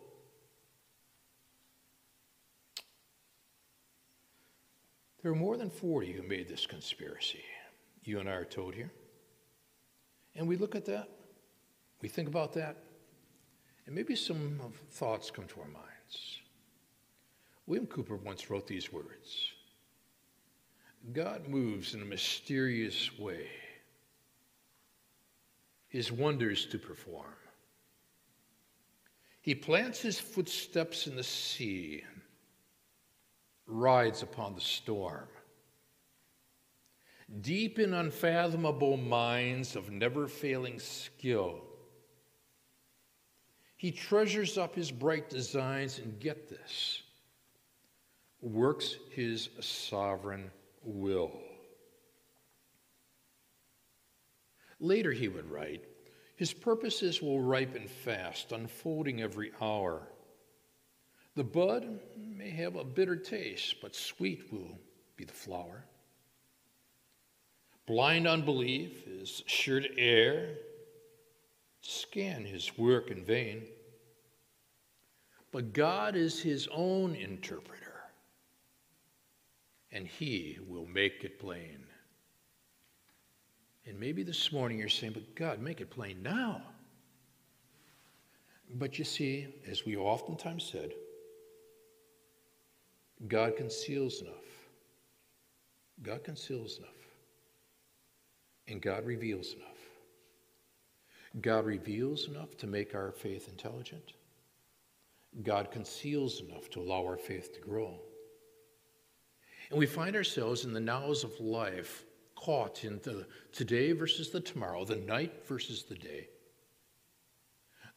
There 5.24 5.32
are 5.32 5.36
more 5.36 5.56
than 5.56 5.70
40 5.70 6.12
who 6.12 6.24
made 6.24 6.50
this 6.50 6.66
conspiracy. 6.66 7.44
You 8.04 8.20
and 8.20 8.28
I 8.28 8.34
are 8.34 8.44
told 8.44 8.76
here. 8.76 8.92
And 10.36 10.46
we 10.46 10.58
look 10.58 10.76
at 10.76 10.86
that, 10.88 11.10
we 12.02 12.10
think 12.10 12.28
about 12.28 12.54
that, 12.54 12.78
and 13.86 13.96
maybe 13.96 14.16
some 14.16 14.60
thoughts 14.92 15.32
come 15.32 15.46
to 15.46 15.62
our 15.62 15.68
minds. 15.68 16.40
William 17.66 17.88
Cowper 17.88 18.16
once 18.16 18.50
wrote 18.50 18.68
these 18.68 18.92
words 18.92 19.52
God 21.14 21.48
moves 21.48 21.94
in 21.94 22.02
a 22.02 22.06
mysterious 22.06 23.18
way, 23.18 23.48
his 25.88 26.12
wonders 26.12 26.66
to 26.68 26.78
perform. 26.78 27.34
He 29.42 29.56
plants 29.56 30.02
his 30.02 30.20
footsteps 30.20 31.08
in 31.08 31.16
the 31.16 31.24
sea 31.24 32.04
rides 33.66 34.24
upon 34.24 34.56
the 34.56 34.62
storm. 34.62 35.28
Deep 37.42 37.78
in 37.78 37.94
unfathomable 37.94 38.98
minds 38.98 39.76
of 39.76 39.92
never 39.92 40.28
failing 40.28 40.80
skill, 40.80 41.62
he 43.80 43.92
treasures 43.92 44.58
up 44.58 44.76
his 44.76 44.92
bright 44.92 45.30
designs 45.30 46.00
and 46.00 46.20
get 46.20 46.50
this 46.50 47.02
works 48.42 48.98
his 49.12 49.50
sovereign 49.62 50.52
will. 50.84 51.32
Later, 54.82 55.14
he 55.14 55.30
would 55.30 55.50
write, 55.50 55.86
His 56.36 56.52
purposes 56.52 57.22
will 57.22 57.40
ripen 57.40 57.88
fast, 57.88 58.52
unfolding 58.52 59.22
every 59.22 59.54
hour. 59.62 60.10
The 61.36 61.44
bud 61.46 62.02
may 62.18 62.50
have 62.50 62.76
a 62.76 62.84
bitter 62.84 63.16
taste, 63.16 63.76
but 63.82 63.96
sweet 63.96 64.52
will 64.52 64.78
be 65.16 65.24
the 65.24 65.32
flower. 65.32 65.86
Blind 67.86 68.28
unbelief 68.28 69.08
is 69.08 69.42
sure 69.48 69.80
to 69.80 69.98
err, 69.98 70.56
scan 71.82 72.46
his 72.46 72.78
work 72.78 73.12
in 73.12 73.24
vain. 73.24 73.64
But 75.52 75.74
God 75.74 76.16
is 76.16 76.40
his 76.40 76.68
own 76.72 77.16
interpreter, 77.16 78.02
and 79.92 80.08
he 80.08 80.60
will 80.68 80.86
make 80.86 81.24
it 81.24 81.40
plain. 81.40 81.84
And 83.88 84.00
maybe 84.00 84.22
this 84.22 84.52
morning 84.52 84.78
you're 84.78 84.90
saying, 84.90 85.14
But 85.14 85.36
God, 85.36 85.60
make 85.60 85.82
it 85.82 85.90
plain 85.90 86.22
now. 86.22 86.62
But 88.76 89.00
you 89.00 89.06
see, 89.06 89.48
as 89.68 89.86
we 89.86 89.98
oftentimes 89.98 90.64
said, 90.64 90.92
God 93.28 93.58
conceals 93.58 94.22
enough. 94.22 94.34
God 96.04 96.24
conceals 96.24 96.78
enough. 96.78 96.90
And 98.68 98.80
God 98.80 99.06
reveals 99.06 99.54
enough. 99.54 99.79
God 101.42 101.66
reveals 101.66 102.28
enough 102.28 102.58
to 102.58 102.68
make 102.68 102.96
our 102.96 103.12
faith 103.12 103.48
intelligent. 103.48 104.14
God 105.44 105.72
conceals 105.72 106.42
enough 106.42 106.70
to 106.72 106.82
allow 106.82 107.04
our 107.04 107.18
faith 107.18 107.54
to 107.54 107.62
grow. 107.62 108.00
And 109.70 109.78
we 109.78 109.86
find 109.86 110.16
ourselves 110.16 110.66
in 110.66 110.74
the 110.74 110.80
nows 110.80 111.24
of 111.24 111.40
life 111.40 112.04
caught 112.36 112.84
in 112.84 113.00
the 113.04 113.28
today 113.52 113.92
versus 113.92 114.30
the 114.32 114.40
tomorrow, 114.40 114.86
the 114.86 114.96
night 114.96 115.46
versus 115.48 115.84
the 115.84 115.96
day, 115.96 116.30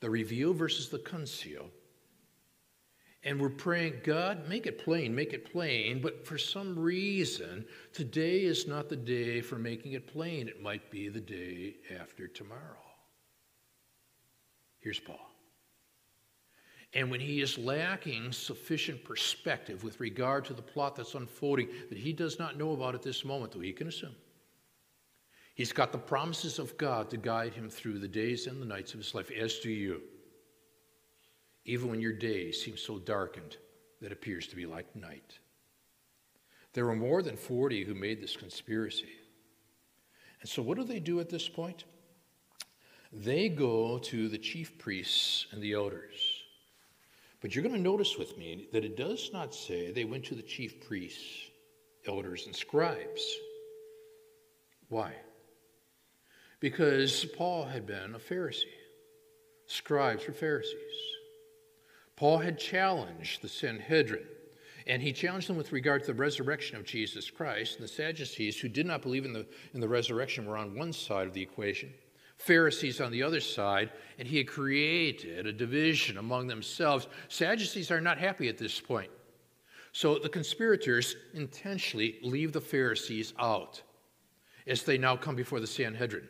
the 0.00 0.10
reveal 0.10 0.52
versus 0.52 0.88
the 0.88 0.98
conceal. 0.98 1.70
And 3.24 3.40
we're 3.40 3.50
praying, 3.50 4.00
God, 4.02 4.48
make 4.48 4.66
it 4.66 4.78
plain, 4.78 5.14
make 5.14 5.32
it 5.32 5.50
plain. 5.50 6.02
But 6.02 6.26
for 6.26 6.36
some 6.36 6.76
reason, 6.76 7.64
today 7.92 8.40
is 8.42 8.66
not 8.66 8.88
the 8.88 8.96
day 8.96 9.40
for 9.40 9.56
making 9.56 9.92
it 9.92 10.08
plain. 10.08 10.48
It 10.48 10.60
might 10.60 10.90
be 10.90 11.08
the 11.08 11.20
day 11.20 11.76
after 12.00 12.26
tomorrow. 12.26 12.91
Here's 14.82 14.98
Paul. 14.98 15.32
And 16.94 17.10
when 17.10 17.20
he 17.20 17.40
is 17.40 17.56
lacking 17.56 18.32
sufficient 18.32 19.02
perspective 19.02 19.82
with 19.82 19.98
regard 20.00 20.44
to 20.46 20.54
the 20.54 20.60
plot 20.60 20.96
that's 20.96 21.14
unfolding 21.14 21.68
that 21.88 21.96
he 21.96 22.12
does 22.12 22.38
not 22.38 22.58
know 22.58 22.72
about 22.72 22.94
at 22.94 23.02
this 23.02 23.24
moment, 23.24 23.52
though 23.52 23.60
he 23.60 23.72
can 23.72 23.88
assume, 23.88 24.14
he's 25.54 25.72
got 25.72 25.90
the 25.90 25.98
promises 25.98 26.58
of 26.58 26.76
God 26.76 27.08
to 27.10 27.16
guide 27.16 27.54
him 27.54 27.70
through 27.70 27.98
the 27.98 28.08
days 28.08 28.46
and 28.46 28.60
the 28.60 28.66
nights 28.66 28.92
of 28.92 28.98
his 28.98 29.14
life, 29.14 29.30
as 29.30 29.58
do 29.60 29.70
you. 29.70 30.02
Even 31.64 31.88
when 31.88 32.00
your 32.00 32.12
day 32.12 32.52
seems 32.52 32.82
so 32.82 32.98
darkened 32.98 33.56
that 34.00 34.06
it 34.06 34.12
appears 34.12 34.46
to 34.48 34.56
be 34.56 34.66
like 34.66 34.94
night. 34.94 35.38
There 36.74 36.86
were 36.86 36.96
more 36.96 37.22
than 37.22 37.36
40 37.36 37.84
who 37.84 37.94
made 37.94 38.20
this 38.20 38.36
conspiracy. 38.36 39.12
And 40.40 40.50
so, 40.50 40.60
what 40.60 40.76
do 40.76 40.84
they 40.84 40.98
do 40.98 41.20
at 41.20 41.30
this 41.30 41.48
point? 41.48 41.84
They 43.12 43.49
go 43.49 43.99
to 43.99 44.28
the 44.28 44.38
chief 44.38 44.78
priests 44.78 45.47
and 45.52 45.62
the 45.62 45.75
elders 45.75 46.42
but 47.42 47.54
you're 47.54 47.64
going 47.64 47.75
to 47.75 47.81
notice 47.81 48.16
with 48.16 48.38
me 48.38 48.69
that 48.73 48.85
it 48.85 48.97
does 48.97 49.31
not 49.33 49.52
say 49.52 49.90
they 49.90 50.04
went 50.04 50.25
to 50.26 50.37
the 50.37 50.42
chief 50.42 50.81
priests, 50.81 51.50
elders, 52.07 52.47
and 52.47 52.54
scribes. 52.54 53.21
Why? 54.88 55.12
Because 56.61 57.25
Paul 57.37 57.64
had 57.64 57.85
been 57.85 58.14
a 58.14 58.21
Pharisee. 58.21 58.62
Scribes 59.66 60.26
were 60.28 60.33
Pharisees. 60.33 60.76
Paul 62.14 62.38
had 62.38 62.61
challenged 62.61 63.42
the 63.42 63.49
Sanhedrin, 63.49 64.26
and 64.87 65.02
he 65.02 65.12
challenged 65.12 65.49
them 65.49 65.57
with 65.57 65.73
regard 65.73 66.02
to 66.02 66.07
the 66.12 66.14
resurrection 66.14 66.76
of 66.76 66.85
Jesus 66.85 67.28
Christ. 67.28 67.77
And 67.77 67.85
the 67.85 67.92
Sadducees, 67.92 68.61
who 68.61 68.68
did 68.68 68.87
not 68.87 69.03
believe 69.03 69.25
in 69.25 69.33
the, 69.33 69.46
in 69.75 69.81
the 69.81 69.88
resurrection, 69.88 70.46
were 70.46 70.57
on 70.57 70.77
one 70.77 70.92
side 70.92 71.27
of 71.27 71.35
the 71.35 71.42
equation. 71.42 71.92
Pharisees 72.42 73.00
on 73.00 73.12
the 73.12 73.22
other 73.22 73.40
side, 73.40 73.90
and 74.18 74.26
he 74.26 74.38
had 74.38 74.48
created 74.48 75.46
a 75.46 75.52
division 75.52 76.18
among 76.18 76.46
themselves. 76.46 77.07
Sadducees 77.28 77.90
are 77.90 78.00
not 78.00 78.18
happy 78.18 78.48
at 78.48 78.59
this 78.59 78.81
point. 78.81 79.11
So 79.92 80.18
the 80.18 80.28
conspirators 80.28 81.16
intentionally 81.35 82.18
leave 82.22 82.52
the 82.52 82.61
Pharisees 82.61 83.33
out 83.38 83.83
as 84.66 84.83
they 84.83 84.98
now 84.98 85.16
come 85.16 85.37
before 85.37 85.61
the 85.61 85.66
Sanhedrin. 85.66 86.28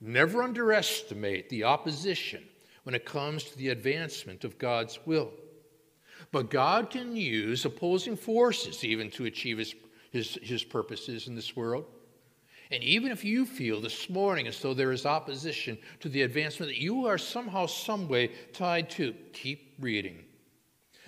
Never 0.00 0.42
underestimate 0.42 1.48
the 1.48 1.64
opposition 1.64 2.42
when 2.84 2.94
it 2.94 3.04
comes 3.04 3.44
to 3.44 3.58
the 3.58 3.70
advancement 3.70 4.44
of 4.44 4.58
God's 4.58 4.98
will. 5.06 5.32
But 6.30 6.50
God 6.50 6.90
can 6.90 7.16
use 7.16 7.64
opposing 7.64 8.16
forces 8.16 8.84
even 8.84 9.10
to 9.12 9.24
achieve 9.24 9.58
his, 9.58 9.74
his, 10.12 10.38
his 10.42 10.64
purposes 10.64 11.26
in 11.26 11.34
this 11.34 11.56
world. 11.56 11.86
And 12.70 12.82
even 12.82 13.12
if 13.12 13.24
you 13.24 13.46
feel 13.46 13.80
this 13.80 14.10
morning 14.10 14.46
as 14.46 14.60
though 14.60 14.74
there 14.74 14.92
is 14.92 15.06
opposition 15.06 15.78
to 16.00 16.08
the 16.08 16.22
advancement 16.22 16.70
that 16.70 16.80
you 16.80 17.06
are 17.06 17.18
somehow, 17.18 17.66
some 17.66 18.08
way 18.08 18.32
tied 18.52 18.90
to, 18.90 19.14
keep 19.32 19.74
reading. 19.78 20.24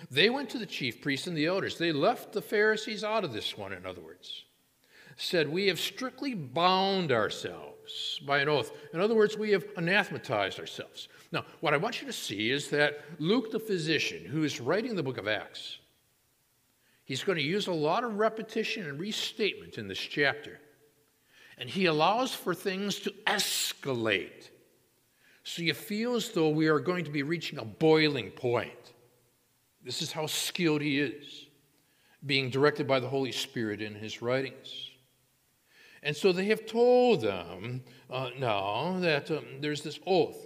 They 0.09 0.29
went 0.29 0.49
to 0.51 0.57
the 0.57 0.65
chief 0.65 1.01
priests 1.01 1.27
and 1.27 1.35
the 1.35 1.47
elders. 1.47 1.77
They 1.77 1.91
left 1.91 2.31
the 2.31 2.41
Pharisees 2.41 3.03
out 3.03 3.25
of 3.25 3.33
this 3.33 3.57
one, 3.57 3.73
in 3.73 3.85
other 3.85 4.01
words. 4.01 4.45
Said, 5.17 5.49
We 5.49 5.67
have 5.67 5.79
strictly 5.79 6.33
bound 6.33 7.11
ourselves 7.11 8.21
by 8.25 8.39
an 8.39 8.47
oath. 8.47 8.71
In 8.93 9.01
other 9.01 9.15
words, 9.15 9.37
we 9.37 9.51
have 9.51 9.65
anathematized 9.75 10.59
ourselves. 10.59 11.09
Now, 11.33 11.43
what 11.59 11.73
I 11.73 11.77
want 11.77 12.01
you 12.01 12.07
to 12.07 12.13
see 12.13 12.51
is 12.51 12.69
that 12.69 13.01
Luke 13.19 13.51
the 13.51 13.59
physician, 13.59 14.23
who 14.23 14.43
is 14.43 14.61
writing 14.61 14.95
the 14.95 15.03
book 15.03 15.17
of 15.17 15.27
Acts, 15.27 15.79
he's 17.03 17.23
going 17.23 17.37
to 17.37 17.43
use 17.43 17.67
a 17.67 17.73
lot 17.73 18.05
of 18.05 18.17
repetition 18.17 18.87
and 18.87 18.97
restatement 18.97 19.77
in 19.77 19.89
this 19.89 19.99
chapter. 19.99 20.59
And 21.59 21.69
he 21.69 21.85
allows 21.85 22.33
for 22.33 22.55
things 22.55 22.99
to 22.99 23.11
escalate. 23.27 24.49
So 25.43 25.61
you 25.61 25.73
feel 25.73 26.15
as 26.15 26.29
though 26.29 26.49
we 26.49 26.67
are 26.67 26.79
going 26.79 27.03
to 27.03 27.11
be 27.11 27.23
reaching 27.23 27.59
a 27.59 27.65
boiling 27.65 28.31
point. 28.31 28.93
This 29.83 30.01
is 30.01 30.11
how 30.11 30.25
skilled 30.25 30.81
he 30.81 30.99
is, 30.99 31.47
being 32.25 32.49
directed 32.49 32.87
by 32.87 32.99
the 32.99 33.09
Holy 33.09 33.31
Spirit 33.31 33.81
in 33.81 33.93
his 33.93 34.21
writings. 34.21 34.89
And 36.01 36.15
so 36.15 36.31
they 36.31 36.45
have 36.45 36.65
told 36.65 37.21
them 37.21 37.83
uh, 38.09 38.29
now 38.37 38.97
that 38.99 39.29
um, 39.31 39.43
there's 39.59 39.81
this 39.81 39.99
oath 40.05 40.37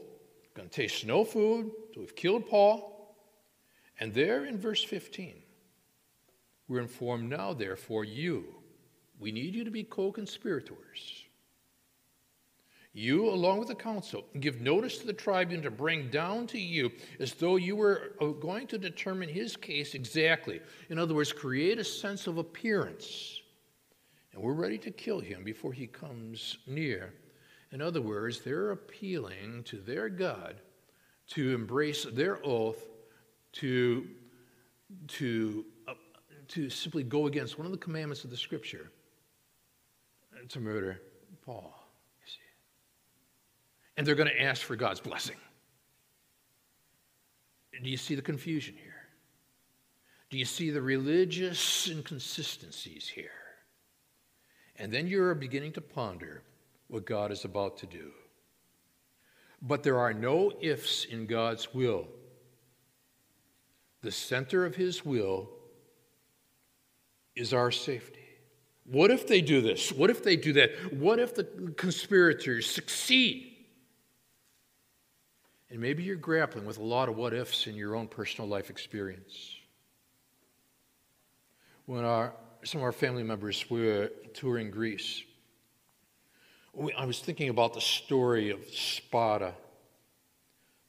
going 0.55 0.69
to 0.69 0.75
taste 0.75 1.05
no 1.05 1.23
food 1.23 1.71
till 1.93 2.01
we've 2.01 2.15
killed 2.15 2.47
Paul. 2.47 3.15
And 3.99 4.13
there 4.13 4.45
in 4.45 4.57
verse 4.57 4.83
15, 4.83 5.35
we're 6.67 6.81
informed 6.81 7.29
now, 7.29 7.53
therefore, 7.53 8.03
you 8.03 8.45
we 9.23 9.31
need 9.31 9.55
you 9.55 9.63
to 9.63 9.71
be 9.71 9.83
co 9.83 10.11
conspirators. 10.11 11.23
You, 12.91 13.29
along 13.29 13.57
with 13.57 13.69
the 13.69 13.75
council, 13.75 14.25
give 14.39 14.59
notice 14.59 14.97
to 14.99 15.07
the 15.07 15.13
tribune 15.13 15.61
to 15.63 15.71
bring 15.71 16.09
down 16.09 16.45
to 16.47 16.59
you 16.59 16.91
as 17.19 17.33
though 17.33 17.55
you 17.55 17.75
were 17.75 18.11
uh, 18.21 18.27
going 18.27 18.67
to 18.67 18.77
determine 18.77 19.29
his 19.29 19.55
case 19.55 19.95
exactly. 19.95 20.59
In 20.89 20.99
other 20.99 21.15
words, 21.15 21.31
create 21.31 21.79
a 21.79 21.83
sense 21.83 22.27
of 22.27 22.37
appearance. 22.37 23.39
And 24.33 24.43
we're 24.43 24.53
ready 24.53 24.77
to 24.79 24.91
kill 24.91 25.21
him 25.21 25.43
before 25.43 25.71
he 25.71 25.87
comes 25.87 26.57
near. 26.67 27.13
In 27.71 27.81
other 27.81 28.01
words, 28.01 28.41
they're 28.41 28.71
appealing 28.71 29.63
to 29.65 29.77
their 29.77 30.09
God 30.09 30.57
to 31.29 31.55
embrace 31.55 32.03
their 32.03 32.45
oath 32.45 32.85
to, 33.53 34.05
to, 35.07 35.65
uh, 35.87 35.93
to 36.49 36.69
simply 36.69 37.03
go 37.03 37.25
against 37.25 37.57
one 37.57 37.65
of 37.65 37.71
the 37.71 37.77
commandments 37.77 38.25
of 38.25 38.29
the 38.29 38.37
scripture 38.37 38.91
to 40.49 40.59
murder 40.59 41.01
Paul, 41.45 41.73
you 42.19 42.31
see. 42.31 42.39
And 43.97 44.07
they're 44.07 44.15
going 44.15 44.29
to 44.29 44.41
ask 44.41 44.61
for 44.61 44.75
God's 44.75 44.99
blessing. 44.99 45.35
Do 47.81 47.89
you 47.89 47.97
see 47.97 48.15
the 48.15 48.21
confusion 48.21 48.75
here? 48.81 48.93
Do 50.29 50.37
you 50.37 50.45
see 50.45 50.69
the 50.69 50.81
religious 50.81 51.89
inconsistencies 51.89 53.07
here? 53.07 53.29
And 54.77 54.91
then 54.91 55.07
you're 55.07 55.35
beginning 55.35 55.73
to 55.73 55.81
ponder 55.81 56.43
what 56.87 57.05
God 57.05 57.31
is 57.31 57.45
about 57.45 57.77
to 57.77 57.85
do. 57.85 58.11
But 59.61 59.83
there 59.83 59.99
are 59.99 60.13
no 60.13 60.51
ifs 60.61 61.05
in 61.05 61.25
God's 61.25 61.73
will. 61.73 62.07
The 64.01 64.11
center 64.11 64.65
of 64.65 64.75
His 64.75 65.05
will 65.05 65.49
is 67.35 67.53
our 67.53 67.71
safety. 67.71 68.22
What 68.85 69.11
if 69.11 69.27
they 69.27 69.41
do 69.41 69.61
this? 69.61 69.91
What 69.91 70.09
if 70.09 70.23
they 70.23 70.35
do 70.35 70.53
that? 70.53 70.93
What 70.93 71.19
if 71.19 71.35
the 71.35 71.45
conspirators 71.77 72.69
succeed? 72.69 73.49
And 75.69 75.79
maybe 75.79 76.03
you're 76.03 76.15
grappling 76.15 76.65
with 76.65 76.77
a 76.77 76.83
lot 76.83 77.09
of 77.09 77.15
what 77.15 77.33
ifs 77.33 77.65
in 77.65 77.75
your 77.75 77.95
own 77.95 78.07
personal 78.07 78.47
life 78.47 78.69
experience. 78.69 79.55
When 81.85 82.03
our, 82.03 82.33
some 82.63 82.81
of 82.81 82.85
our 82.85 82.91
family 82.91 83.23
members 83.23 83.69
were 83.69 84.11
touring 84.33 84.69
Greece, 84.69 85.23
I 86.97 87.05
was 87.05 87.19
thinking 87.19 87.49
about 87.49 87.73
the 87.73 87.81
story 87.81 88.49
of 88.49 88.63
Sparta. 88.69 89.53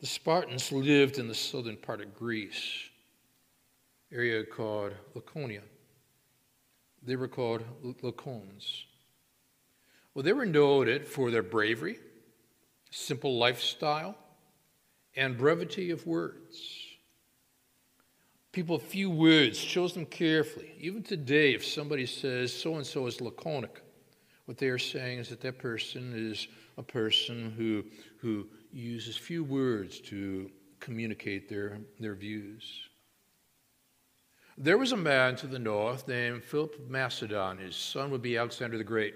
The 0.00 0.06
Spartans 0.06 0.72
lived 0.72 1.18
in 1.18 1.28
the 1.28 1.34
southern 1.34 1.76
part 1.76 2.00
of 2.00 2.14
Greece. 2.14 2.90
area 4.12 4.44
called 4.44 4.92
Laconia. 5.14 5.62
They 7.06 7.16
were 7.16 7.28
called 7.28 7.62
Lacones. 8.02 8.84
Well, 10.14 10.22
they 10.22 10.32
were 10.32 10.46
noted 10.46 11.06
for 11.06 11.30
their 11.30 11.42
bravery, 11.42 11.98
simple 12.90 13.36
lifestyle, 13.36 14.16
and 15.16 15.36
brevity 15.36 15.90
of 15.90 16.06
words. 16.06 16.60
People, 18.52 18.78
few 18.78 19.10
words, 19.10 19.58
chose 19.58 19.94
them 19.94 20.06
carefully. 20.06 20.72
Even 20.78 21.02
today, 21.02 21.54
if 21.54 21.64
somebody 21.64 22.06
says 22.06 22.52
so 22.52 22.76
and 22.76 22.86
so 22.86 23.06
is 23.06 23.20
laconic, 23.20 23.82
what 24.44 24.58
they 24.58 24.68
are 24.68 24.78
saying 24.78 25.18
is 25.18 25.28
that 25.30 25.40
that 25.40 25.58
person 25.58 26.12
is 26.14 26.46
a 26.76 26.82
person 26.82 27.52
who, 27.56 27.84
who 28.18 28.46
uses 28.72 29.16
few 29.16 29.42
words 29.42 30.00
to 30.00 30.50
communicate 30.80 31.48
their, 31.48 31.78
their 31.98 32.14
views. 32.14 32.88
There 34.56 34.78
was 34.78 34.92
a 34.92 34.96
man 34.96 35.34
to 35.36 35.48
the 35.48 35.58
north 35.58 36.06
named 36.06 36.44
Philip 36.44 36.78
of 36.78 36.90
Macedon. 36.90 37.58
His 37.58 37.74
son 37.74 38.10
would 38.10 38.22
be 38.22 38.36
Alexander 38.36 38.78
the 38.78 38.84
Great. 38.84 39.14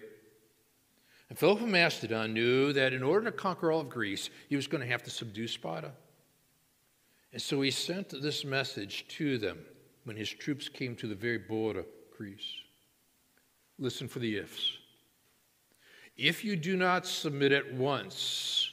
And 1.28 1.38
Philip 1.38 1.60
of 1.60 1.68
Macedon 1.68 2.32
knew 2.32 2.72
that 2.72 2.92
in 2.92 3.02
order 3.02 3.26
to 3.26 3.36
conquer 3.36 3.70
all 3.70 3.80
of 3.80 3.88
Greece, 3.88 4.30
he 4.48 4.56
was 4.56 4.66
going 4.66 4.80
to 4.80 4.90
have 4.90 5.02
to 5.04 5.10
subdue 5.10 5.46
Sparta. 5.46 5.92
And 7.32 7.40
so 7.40 7.60
he 7.60 7.70
sent 7.70 8.10
this 8.10 8.44
message 8.44 9.06
to 9.08 9.38
them 9.38 9.58
when 10.04 10.16
his 10.16 10.30
troops 10.30 10.68
came 10.68 10.96
to 10.96 11.06
the 11.06 11.14
very 11.14 11.38
border 11.38 11.80
of 11.80 11.86
Greece. 12.16 12.54
Listen 13.78 14.08
for 14.08 14.18
the 14.18 14.38
ifs. 14.38 14.78
If 16.16 16.44
you 16.44 16.56
do 16.56 16.76
not 16.76 17.06
submit 17.06 17.52
at 17.52 17.72
once, 17.74 18.70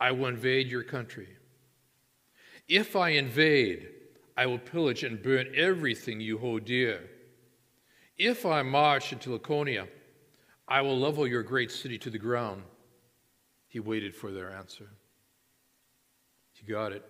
I 0.00 0.10
will 0.10 0.26
invade 0.26 0.68
your 0.68 0.82
country. 0.82 1.28
If 2.66 2.96
I 2.96 3.10
invade, 3.10 3.88
I 4.38 4.46
will 4.46 4.58
pillage 4.58 5.02
and 5.02 5.20
burn 5.20 5.48
everything 5.56 6.20
you 6.20 6.38
hold 6.38 6.64
dear. 6.64 7.00
If 8.16 8.46
I 8.46 8.62
march 8.62 9.12
into 9.12 9.32
Laconia, 9.32 9.88
I 10.68 10.80
will 10.80 10.96
level 10.96 11.26
your 11.26 11.42
great 11.42 11.72
city 11.72 11.98
to 11.98 12.08
the 12.08 12.20
ground. 12.20 12.62
He 13.66 13.80
waited 13.80 14.14
for 14.14 14.30
their 14.30 14.52
answer. 14.52 14.90
He 16.52 16.64
got 16.64 16.92
it. 16.92 17.04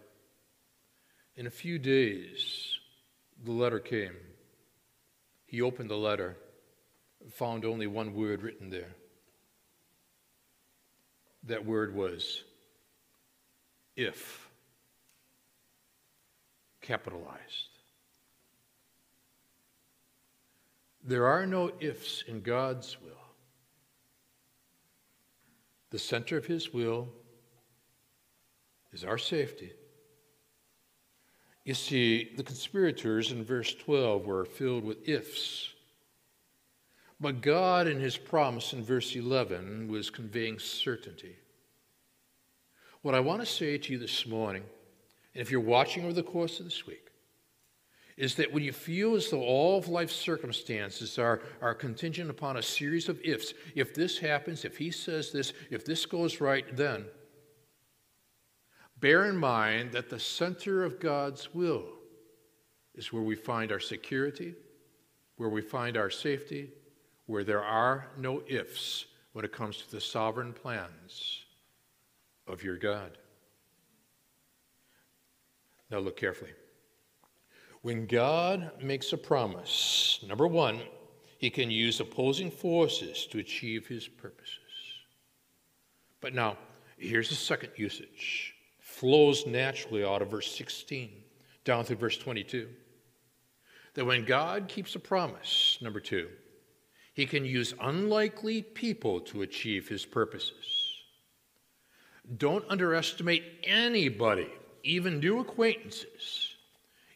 In 1.37 1.47
a 1.47 1.51
few 1.51 1.79
days, 1.79 2.79
the 3.45 3.53
letter 3.53 3.79
came. 3.79 4.17
He 5.45 5.61
opened 5.61 5.91
the 5.91 5.99
letter, 5.99 6.35
found 7.31 7.67
only 7.67 7.87
one 7.87 8.15
word 8.15 8.43
written 8.43 8.71
there. 8.71 8.95
That 11.43 11.67
word 11.67 11.95
was 11.95 12.43
if, 13.97 14.48
capitalized. 16.89 17.71
There 21.05 21.27
are 21.27 21.47
no 21.47 21.71
ifs 21.79 22.25
in 22.27 22.41
God's 22.41 22.97
will. 23.01 23.13
The 25.91 26.01
center 26.01 26.37
of 26.37 26.47
His 26.47 26.73
will 26.73 27.09
is 28.93 29.05
our 29.05 29.19
safety 29.19 29.73
you 31.69 31.75
see, 31.75 32.31
the 32.35 32.43
conspirators 32.43 33.31
in 33.31 33.45
verse 33.45 33.75
12 33.75 34.25
were 34.25 34.47
filled 34.47 34.85
with 34.85 35.07
ifs. 35.07 35.75
But 37.21 37.43
God, 37.43 37.87
in 37.87 38.01
his 38.01 38.17
promise 38.17 38.73
in 38.73 38.83
verse 38.83 39.15
11, 39.15 39.87
was 39.87 40.09
conveying 40.09 40.59
certainty. 40.59 41.37
What 43.03 43.15
I 43.15 43.21
want 43.21 43.41
to 43.41 43.47
say 43.47 43.77
to 43.77 43.93
you 43.93 43.99
this 43.99 44.27
morning, 44.27 44.63
and 45.35 45.43
if 45.43 45.51
you're 45.51 45.61
watching 45.61 46.05
over 46.05 46.13
the 46.13 46.23
course 46.23 46.59
of 46.59 46.67
this 46.67 46.87
week, 46.87 47.11
is 48.17 48.35
that 48.35 48.53
when 48.53 48.65
you 48.65 48.73
feel 48.73 49.15
as 49.15 49.31
though 49.31 49.43
all 49.43 49.79
of 49.79 49.89
life's 49.89 50.17
circumstances 50.17 51.19
are, 51.19 51.41
are 51.63 51.75
contingent 51.75 52.31
upon 52.31 52.57
a 52.57 52.63
series 52.63 53.09
of 53.09 53.21
ifs, 53.23 53.55
if 53.77 53.95
this 53.95 54.19
happens, 54.19 54.65
if 54.65 54.77
he 54.77 54.91
says 54.91 55.31
this, 55.31 55.53
if 55.71 55.85
this 55.85 56.05
goes 56.05 56.41
right, 56.41 56.77
then 56.77 57.05
Bear 59.01 59.27
in 59.27 59.37
mind 59.37 59.93
that 59.93 60.11
the 60.11 60.19
center 60.19 60.85
of 60.85 60.99
God's 60.99 61.55
will 61.55 61.85
is 62.95 63.13
where 63.13 63.23
we 63.23 63.37
find 63.37 63.71
our 63.71 63.79
security, 63.79 64.55
where 65.37 65.49
we 65.49 65.63
find 65.63 65.97
our 65.97 66.11
safety, 66.11 66.71
where 67.27 67.45
there 67.45 67.63
are 67.63 68.09
no 68.17 68.43
ifs 68.49 69.07
when 69.33 69.45
it 69.45 69.53
comes 69.53 69.77
to 69.77 69.91
the 69.91 70.01
sovereign 70.01 70.53
plans 70.53 71.45
of 72.49 72.65
your 72.65 72.77
God. 72.77 73.19
Now, 75.91 75.99
look 75.99 76.17
carefully. 76.17 76.51
When 77.83 78.07
God 78.07 78.73
makes 78.83 79.13
a 79.13 79.19
promise, 79.19 80.23
number 80.27 80.47
one, 80.47 80.81
he 81.39 81.51
can 81.51 81.71
use 81.71 82.01
opposing 82.01 82.51
forces 82.51 83.27
to 83.27 83.39
achieve 83.39 83.87
his 83.87 84.09
purposes. 84.09 84.59
But 86.21 86.35
now, 86.35 86.59
here's 86.99 87.29
the 87.29 87.35
second 87.35 87.71
usage 87.77 88.55
flows 88.81 89.47
naturally 89.47 90.05
out 90.05 90.23
of 90.23 90.31
verse 90.31 90.53
16 90.57 91.11
down 91.65 91.85
through 91.85 91.97
verse 91.97 92.19
22. 92.19 92.69
That 93.95 94.05
when 94.05 94.25
God 94.25 94.67
keeps 94.69 94.95
a 94.97 94.99
promise, 94.99 95.79
number 95.81 96.01
two, 96.01 96.29
he 97.15 97.27
can 97.27 97.45
use 97.45 97.75
unlikely 97.81 98.63
people 98.63 99.21
to 99.21 99.43
achieve 99.43 99.89
his 99.89 100.05
purposes. 100.05 100.95
Don't 102.37 102.65
underestimate 102.69 103.45
anybody, 103.65 104.51
even 104.83 105.21
new 105.21 105.41
acquaintances, 105.41 106.57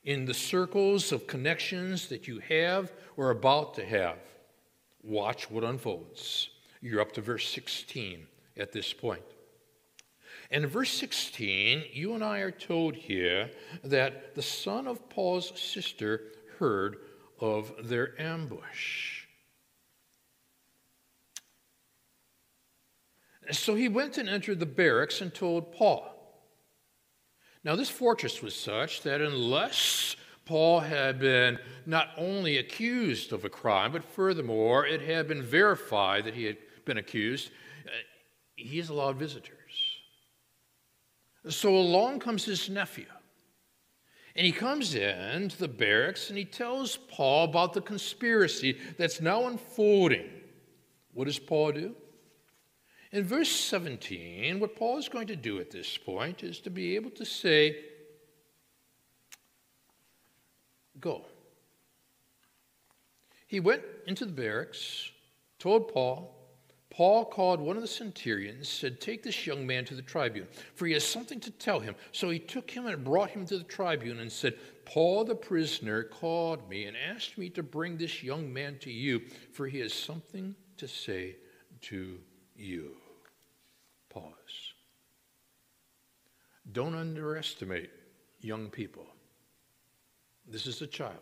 in 0.05 0.25
the 0.25 0.35
circles 0.35 1.13
of 1.13 1.27
connections 1.27 2.09
that 2.09 2.27
you 2.27 2.41
have 2.41 2.93
or 3.17 3.31
about 3.31 3.75
to 3.75 3.85
have. 3.85 4.19
Watch 5.03 5.51
what 5.51 5.65
unfolds. 5.65 6.49
You're 6.81 7.01
up 7.01 7.13
to 7.13 7.21
verse 7.21 7.49
16 7.49 8.27
at 8.57 8.73
this 8.73 8.93
point. 8.93 9.23
And 10.51 10.65
in 10.65 10.71
verse 10.71 10.91
16, 10.91 11.85
you 11.93 12.15
and 12.15 12.23
I 12.23 12.41
are 12.41 12.51
told 12.51 12.95
here 12.95 13.51
that 13.85 14.35
the 14.35 14.43
son 14.43 14.87
of 14.87 15.09
Paul's 15.09 15.59
sister 15.59 16.21
heard 16.59 16.99
of 17.41 17.73
their 17.83 18.21
ambush. 18.21 19.23
So 23.51 23.75
he 23.75 23.89
went 23.89 24.19
and 24.19 24.29
entered 24.29 24.61
the 24.61 24.67
barracks 24.67 25.21
and 25.21 25.35
told 25.35 25.73
Paul. 25.73 26.12
Now, 27.65 27.77
this 27.77 27.91
fortress 27.91 28.43
was 28.43 28.57
such 28.57 29.03
that 29.03 29.21
unless 29.21 30.17
Paul 30.45 30.81
had 30.81 31.21
been 31.21 31.59
not 31.87 32.09
only 32.17 32.59
accused 32.59 33.33
of 33.33 33.45
a 33.45 33.49
crime, 33.49 33.93
but 33.93 34.05
furthermore, 34.05 34.85
it 34.87 35.01
had 35.01 35.29
been 35.29 35.43
verified 35.43 36.25
that 36.25 36.35
he 36.35 36.45
had 36.45 36.57
been 36.85 36.99
accused, 36.99 37.51
uh, 37.87 37.91
he 38.57 38.81
is 38.81 38.89
allowed 38.89 39.17
visitors. 39.17 39.59
So 41.49 41.77
along 41.77 42.21
comes 42.21 42.45
his 42.45 42.69
nephew. 42.69 43.07
And 44.35 44.47
he 44.47 44.53
comes 44.53 44.95
in 44.95 45.51
to 45.51 45.59
the 45.59 45.69
barracks 45.69 46.31
and 46.31 46.39
he 46.39 46.45
tells 46.45 46.97
Paul 46.97 47.45
about 47.45 47.75
the 47.75 47.83
conspiracy 47.83 48.79
that's 48.97 49.21
now 49.21 49.47
unfolding. 49.47 50.29
What 51.13 51.27
does 51.27 51.39
Paul 51.39 51.73
do? 51.73 51.95
In 53.13 53.25
verse 53.25 53.51
17, 53.51 54.59
what 54.59 54.75
Paul 54.75 54.97
is 54.97 55.11
going 55.11 55.27
to 55.27 55.37
do 55.37 55.61
at 55.61 55.71
this 55.71 55.99
point 55.99 56.43
is 56.43 56.61
to 56.61 56.71
be 56.71 56.97
able 56.97 57.11
to 57.11 57.27
say, 57.27 57.77
Go. 60.99 61.27
He 63.47 63.61
went 63.61 63.83
into 64.07 64.25
the 64.25 64.33
barracks, 64.33 65.11
told 65.59 65.93
Paul, 65.93 66.35
Paul 66.89 67.27
called 67.27 67.61
one 67.61 67.77
of 67.77 67.83
the 67.83 67.89
centurions, 67.89 68.69
said, 68.69 68.99
Take 69.01 69.23
this 69.23 69.47
young 69.47 69.67
man 69.67 69.85
to 69.87 69.95
the 69.95 70.03
tribune, 70.03 70.47
for 70.75 70.87
he 70.87 70.95
has 70.95 71.05
something 71.05 71.41
to 71.41 71.51
tell 71.51 71.81
him. 71.81 71.95
So 72.13 72.31
he 72.31 72.39
took 72.39 72.71
him 72.71 72.87
and 72.87 73.05
brought 73.05 73.31
him 73.31 73.45
to 73.47 73.59
the 73.59 73.65
tribune 73.65 74.21
and 74.21 74.33
said, 74.33 74.55
Paul 74.87 75.25
the 75.25 75.35
prisoner 75.35 76.03
called 76.03 76.67
me 76.69 76.85
and 76.85 76.97
asked 76.97 77.37
me 77.37 77.51
to 77.51 77.63
bring 77.63 77.99
this 77.99 78.23
young 78.23 78.51
man 78.51 78.79
to 78.81 78.91
you, 78.91 79.21
for 79.53 79.67
he 79.67 79.81
has 79.81 79.93
something 79.93 80.55
to 80.79 80.89
say 80.89 81.37
to 81.83 82.19
you. 82.57 83.02
Pause. 84.13 84.75
Don't 86.71 86.95
underestimate 86.95 87.91
young 88.41 88.69
people. 88.69 89.07
This 90.47 90.67
is 90.67 90.83
a 90.83 90.87
child. 90.87 91.17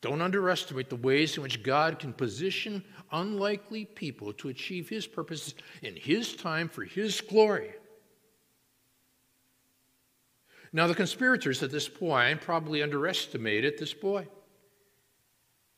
Don't 0.00 0.20
underestimate 0.20 0.90
the 0.90 0.96
ways 0.96 1.36
in 1.36 1.42
which 1.44 1.62
God 1.62 2.00
can 2.00 2.12
position 2.12 2.84
unlikely 3.12 3.84
people 3.84 4.32
to 4.34 4.48
achieve 4.48 4.88
His 4.88 5.06
purposes 5.06 5.54
in 5.82 5.94
His 5.94 6.34
time 6.34 6.68
for 6.68 6.82
His 6.84 7.20
glory. 7.20 7.72
Now, 10.72 10.86
the 10.86 10.94
conspirators 10.94 11.62
at 11.62 11.70
this 11.70 11.88
point 11.88 12.40
probably 12.40 12.82
underestimated 12.82 13.78
this 13.78 13.92
boy. 13.92 14.26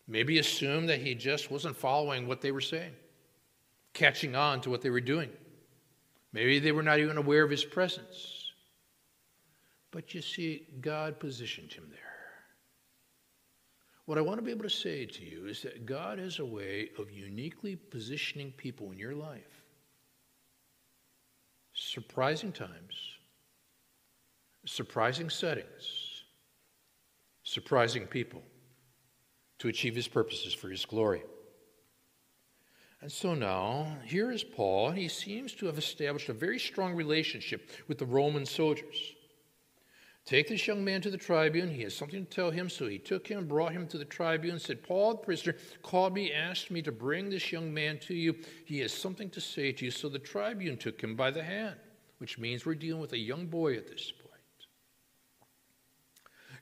Maybe 0.06 0.38
assumed 0.38 0.88
that 0.88 1.00
he 1.00 1.14
just 1.14 1.50
wasn't 1.50 1.76
following 1.76 2.28
what 2.28 2.40
they 2.40 2.52
were 2.52 2.60
saying, 2.60 2.92
catching 3.94 4.36
on 4.36 4.60
to 4.60 4.70
what 4.70 4.82
they 4.82 4.90
were 4.90 5.00
doing. 5.00 5.30
Maybe 6.32 6.58
they 6.58 6.72
were 6.72 6.82
not 6.82 6.98
even 6.98 7.16
aware 7.16 7.44
of 7.44 7.50
his 7.50 7.64
presence. 7.64 8.52
But 9.92 10.12
you 10.12 10.20
see, 10.20 10.66
God 10.80 11.20
positioned 11.20 11.72
him 11.72 11.86
there. 11.88 12.00
What 14.06 14.18
I 14.18 14.20
want 14.20 14.38
to 14.38 14.44
be 14.44 14.50
able 14.50 14.64
to 14.64 14.70
say 14.70 15.06
to 15.06 15.24
you 15.24 15.46
is 15.46 15.62
that 15.62 15.86
God 15.86 16.18
has 16.18 16.40
a 16.40 16.44
way 16.44 16.90
of 16.98 17.10
uniquely 17.10 17.76
positioning 17.76 18.52
people 18.52 18.90
in 18.90 18.98
your 18.98 19.14
life. 19.14 19.62
Surprising 21.72 22.52
times, 22.52 22.94
surprising 24.66 25.30
settings, 25.30 26.24
surprising 27.44 28.06
people 28.06 28.42
to 29.58 29.68
achieve 29.68 29.94
his 29.94 30.08
purposes 30.08 30.52
for 30.52 30.68
his 30.68 30.84
glory. 30.84 31.22
And 33.04 33.12
so 33.12 33.34
now, 33.34 33.98
here 34.06 34.32
is 34.32 34.42
Paul. 34.42 34.88
and 34.88 34.96
He 34.96 35.08
seems 35.08 35.52
to 35.56 35.66
have 35.66 35.76
established 35.76 36.30
a 36.30 36.32
very 36.32 36.58
strong 36.58 36.94
relationship 36.94 37.70
with 37.86 37.98
the 37.98 38.06
Roman 38.06 38.46
soldiers. 38.46 39.12
Take 40.24 40.48
this 40.48 40.66
young 40.66 40.82
man 40.82 41.02
to 41.02 41.10
the 41.10 41.18
tribune. 41.18 41.68
He 41.68 41.82
has 41.82 41.94
something 41.94 42.24
to 42.24 42.30
tell 42.30 42.50
him. 42.50 42.70
So 42.70 42.86
he 42.86 42.96
took 42.96 43.26
him, 43.26 43.46
brought 43.46 43.72
him 43.72 43.86
to 43.88 43.98
the 43.98 44.06
tribune, 44.06 44.58
said, 44.58 44.82
Paul, 44.82 45.10
the 45.10 45.18
prisoner, 45.18 45.54
called 45.82 46.14
me, 46.14 46.32
asked 46.32 46.70
me 46.70 46.80
to 46.80 46.92
bring 46.92 47.28
this 47.28 47.52
young 47.52 47.74
man 47.74 47.98
to 48.06 48.14
you. 48.14 48.36
He 48.64 48.78
has 48.78 48.90
something 48.90 49.28
to 49.32 49.40
say 49.42 49.70
to 49.72 49.84
you. 49.84 49.90
So 49.90 50.08
the 50.08 50.18
tribune 50.18 50.78
took 50.78 50.98
him 50.98 51.14
by 51.14 51.30
the 51.30 51.44
hand, 51.44 51.76
which 52.16 52.38
means 52.38 52.64
we're 52.64 52.74
dealing 52.74 53.02
with 53.02 53.12
a 53.12 53.18
young 53.18 53.48
boy 53.48 53.76
at 53.76 53.86
this 53.86 54.10
point. 54.12 54.32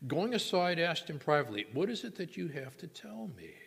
Going 0.08 0.34
aside, 0.34 0.80
asked 0.80 1.08
him 1.08 1.20
privately, 1.20 1.66
What 1.72 1.88
is 1.88 2.02
it 2.02 2.16
that 2.16 2.36
you 2.36 2.48
have 2.48 2.76
to 2.78 2.88
tell 2.88 3.30
me? 3.36 3.61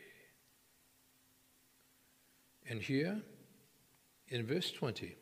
And 2.68 2.82
here, 2.82 3.22
in 4.30 4.46
verse 4.46 4.72
20, 4.72 5.16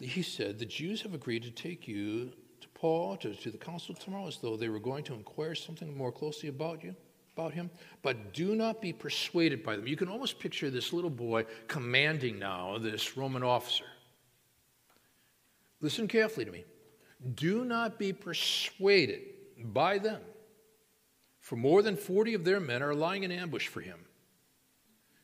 he 0.00 0.22
said, 0.22 0.58
The 0.58 0.66
Jews 0.66 1.02
have 1.02 1.14
agreed 1.14 1.42
to 1.42 1.50
take 1.50 1.88
you 1.88 2.32
to 2.60 2.68
Paul, 2.74 3.16
to, 3.18 3.34
to 3.34 3.50
the 3.50 3.58
council 3.58 3.94
tomorrow, 3.94 4.28
as 4.28 4.38
though 4.38 4.56
they 4.56 4.68
were 4.68 4.78
going 4.78 5.04
to 5.04 5.14
inquire 5.14 5.54
something 5.54 5.96
more 5.96 6.12
closely 6.12 6.48
about 6.48 6.84
you, 6.84 6.94
about 7.36 7.52
him. 7.52 7.70
But 8.02 8.32
do 8.32 8.54
not 8.54 8.80
be 8.80 8.92
persuaded 8.92 9.62
by 9.62 9.76
them. 9.76 9.86
You 9.86 9.96
can 9.96 10.08
almost 10.08 10.38
picture 10.38 10.70
this 10.70 10.92
little 10.92 11.10
boy 11.10 11.46
commanding 11.66 12.38
now 12.38 12.78
this 12.78 13.16
Roman 13.16 13.42
officer. 13.42 13.84
Listen 15.80 16.08
carefully 16.08 16.44
to 16.44 16.52
me. 16.52 16.64
Do 17.34 17.64
not 17.64 17.98
be 17.98 18.12
persuaded 18.12 19.22
by 19.64 19.98
them, 19.98 20.20
for 21.40 21.56
more 21.56 21.82
than 21.82 21.96
40 21.96 22.34
of 22.34 22.44
their 22.44 22.60
men 22.60 22.82
are 22.82 22.94
lying 22.94 23.24
in 23.24 23.32
ambush 23.32 23.66
for 23.66 23.80
him, 23.80 23.98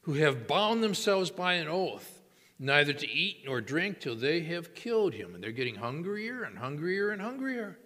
who 0.04 0.14
have 0.14 0.46
bound 0.46 0.82
themselves 0.82 1.30
by 1.30 1.54
an 1.54 1.68
oath 1.68 2.22
neither 2.58 2.92
to 2.92 3.10
eat 3.10 3.42
nor 3.44 3.60
drink 3.60 4.00
till 4.00 4.14
they 4.14 4.40
have 4.40 4.74
killed 4.74 5.14
him. 5.14 5.34
And 5.34 5.42
they're 5.42 5.52
getting 5.52 5.74
hungrier 5.74 6.44
and 6.44 6.56
hungrier 6.56 7.10
and 7.10 7.20
hungrier. 7.20 7.78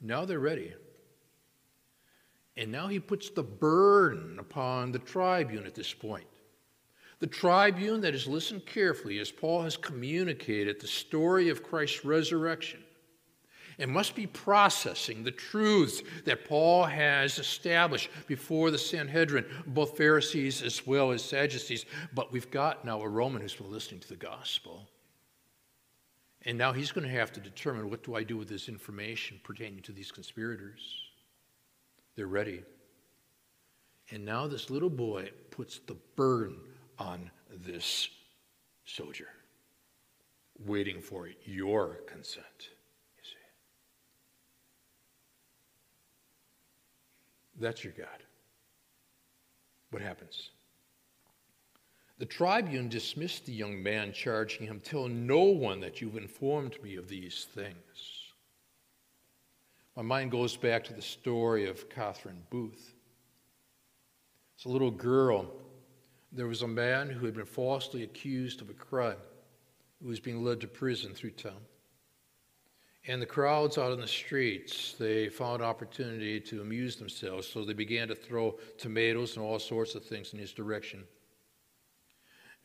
Now 0.00 0.24
they're 0.24 0.40
ready. 0.40 0.72
And 2.56 2.70
now 2.70 2.88
he 2.88 3.00
puts 3.00 3.30
the 3.30 3.42
burden 3.42 4.38
upon 4.38 4.92
the 4.92 4.98
tribune 4.98 5.66
at 5.66 5.74
this 5.74 5.92
point. 5.92 6.26
The 7.20 7.26
tribune 7.26 8.00
that 8.02 8.14
has 8.14 8.26
listened 8.26 8.66
carefully 8.66 9.18
as 9.18 9.30
Paul 9.30 9.62
has 9.62 9.76
communicated 9.76 10.80
the 10.80 10.86
story 10.86 11.48
of 11.48 11.62
Christ's 11.62 12.04
resurrection 12.04 12.82
and 13.78 13.90
must 13.90 14.14
be 14.14 14.26
processing 14.26 15.22
the 15.22 15.30
truths 15.30 16.02
that 16.24 16.46
Paul 16.46 16.84
has 16.84 17.38
established 17.38 18.10
before 18.26 18.70
the 18.70 18.78
Sanhedrin, 18.78 19.44
both 19.66 19.96
Pharisees 19.96 20.62
as 20.62 20.86
well 20.86 21.10
as 21.10 21.22
Sadducees. 21.22 21.84
But 22.14 22.32
we've 22.32 22.50
got 22.50 22.84
now 22.84 23.00
a 23.02 23.08
Roman 23.08 23.42
who's 23.42 23.54
been 23.54 23.70
listening 23.70 24.00
to 24.00 24.08
the 24.08 24.16
gospel. 24.16 24.88
And 26.46 26.58
now 26.58 26.72
he's 26.72 26.92
going 26.92 27.06
to 27.06 27.14
have 27.14 27.32
to 27.32 27.40
determine 27.40 27.88
what 27.88 28.02
do 28.02 28.14
I 28.14 28.22
do 28.22 28.36
with 28.36 28.48
this 28.48 28.68
information 28.68 29.40
pertaining 29.42 29.80
to 29.82 29.92
these 29.92 30.12
conspirators. 30.12 30.80
They're 32.16 32.26
ready. 32.26 32.62
And 34.10 34.24
now 34.24 34.46
this 34.46 34.68
little 34.68 34.90
boy 34.90 35.30
puts 35.50 35.80
the 35.86 35.96
burden 36.16 36.58
on 36.98 37.30
this 37.50 38.10
soldier, 38.84 39.28
waiting 40.58 41.00
for 41.00 41.28
your 41.44 42.00
consent. 42.06 42.73
That's 47.58 47.84
your 47.84 47.92
God. 47.92 48.22
What 49.90 50.02
happens? 50.02 50.50
The 52.18 52.26
tribune 52.26 52.88
dismissed 52.88 53.46
the 53.46 53.52
young 53.52 53.82
man, 53.82 54.12
charging 54.12 54.66
him, 54.66 54.80
Tell 54.80 55.08
no 55.08 55.42
one 55.42 55.80
that 55.80 56.00
you've 56.00 56.16
informed 56.16 56.80
me 56.82 56.96
of 56.96 57.08
these 57.08 57.46
things. 57.54 58.24
My 59.96 60.02
mind 60.02 60.30
goes 60.30 60.56
back 60.56 60.84
to 60.84 60.92
the 60.92 61.02
story 61.02 61.68
of 61.68 61.88
Catherine 61.88 62.42
Booth. 62.50 62.94
As 64.58 64.64
a 64.64 64.68
little 64.68 64.90
girl, 64.90 65.46
there 66.32 66.48
was 66.48 66.62
a 66.62 66.68
man 66.68 67.08
who 67.08 67.26
had 67.26 67.34
been 67.34 67.44
falsely 67.44 68.02
accused 68.02 68.60
of 68.60 68.70
a 68.70 68.74
crime 68.74 69.18
who 70.02 70.08
was 70.08 70.20
being 70.20 70.44
led 70.44 70.60
to 70.60 70.66
prison 70.66 71.14
through 71.14 71.30
town. 71.30 71.60
And 73.06 73.20
the 73.20 73.26
crowds 73.26 73.76
out 73.76 73.92
in 73.92 74.00
the 74.00 74.06
streets, 74.06 74.94
they 74.98 75.28
found 75.28 75.62
opportunity 75.62 76.40
to 76.40 76.62
amuse 76.62 76.96
themselves, 76.96 77.46
so 77.46 77.62
they 77.62 77.74
began 77.74 78.08
to 78.08 78.14
throw 78.14 78.58
tomatoes 78.78 79.36
and 79.36 79.44
all 79.44 79.58
sorts 79.58 79.94
of 79.94 80.04
things 80.04 80.32
in 80.32 80.38
his 80.38 80.52
direction. 80.52 81.04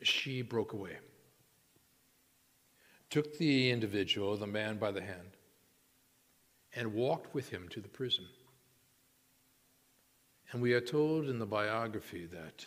She 0.00 0.40
broke 0.40 0.72
away, 0.72 0.96
took 3.10 3.36
the 3.36 3.70
individual, 3.70 4.34
the 4.38 4.46
man, 4.46 4.78
by 4.78 4.92
the 4.92 5.02
hand, 5.02 5.36
and 6.74 6.94
walked 6.94 7.34
with 7.34 7.50
him 7.50 7.68
to 7.68 7.80
the 7.82 7.88
prison. 7.88 8.24
And 10.52 10.62
we 10.62 10.72
are 10.72 10.80
told 10.80 11.28
in 11.28 11.38
the 11.38 11.44
biography 11.44 12.24
that 12.26 12.64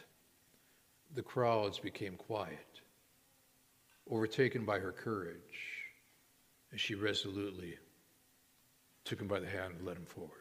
the 1.15 1.23
crowds 1.23 1.79
became 1.79 2.17
quiet, 2.17 2.81
overtaken 4.07 4.63
by 4.63 4.77
her 4.77 4.91
courage 4.91 5.72
and 6.73 6.81
she 6.81 6.95
resolutely 6.95 7.77
took 9.05 9.21
him 9.21 9.27
by 9.27 9.39
the 9.39 9.47
hand 9.47 9.75
and 9.77 9.85
led 9.85 9.95
him 9.95 10.05
forward. 10.05 10.31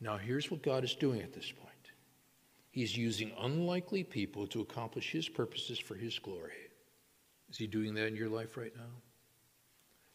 Now, 0.00 0.16
here's 0.16 0.50
what 0.50 0.62
God 0.62 0.82
is 0.82 0.94
doing 0.94 1.20
at 1.20 1.34
this 1.34 1.52
point 1.52 1.68
He's 2.70 2.96
using 2.96 3.32
unlikely 3.38 4.04
people 4.04 4.46
to 4.46 4.62
accomplish 4.62 5.12
His 5.12 5.28
purposes 5.28 5.78
for 5.78 5.94
His 5.94 6.18
glory. 6.18 6.70
Is 7.50 7.58
He 7.58 7.66
doing 7.66 7.92
that 7.94 8.06
in 8.06 8.16
your 8.16 8.30
life 8.30 8.56
right 8.56 8.74
now? 8.74 8.94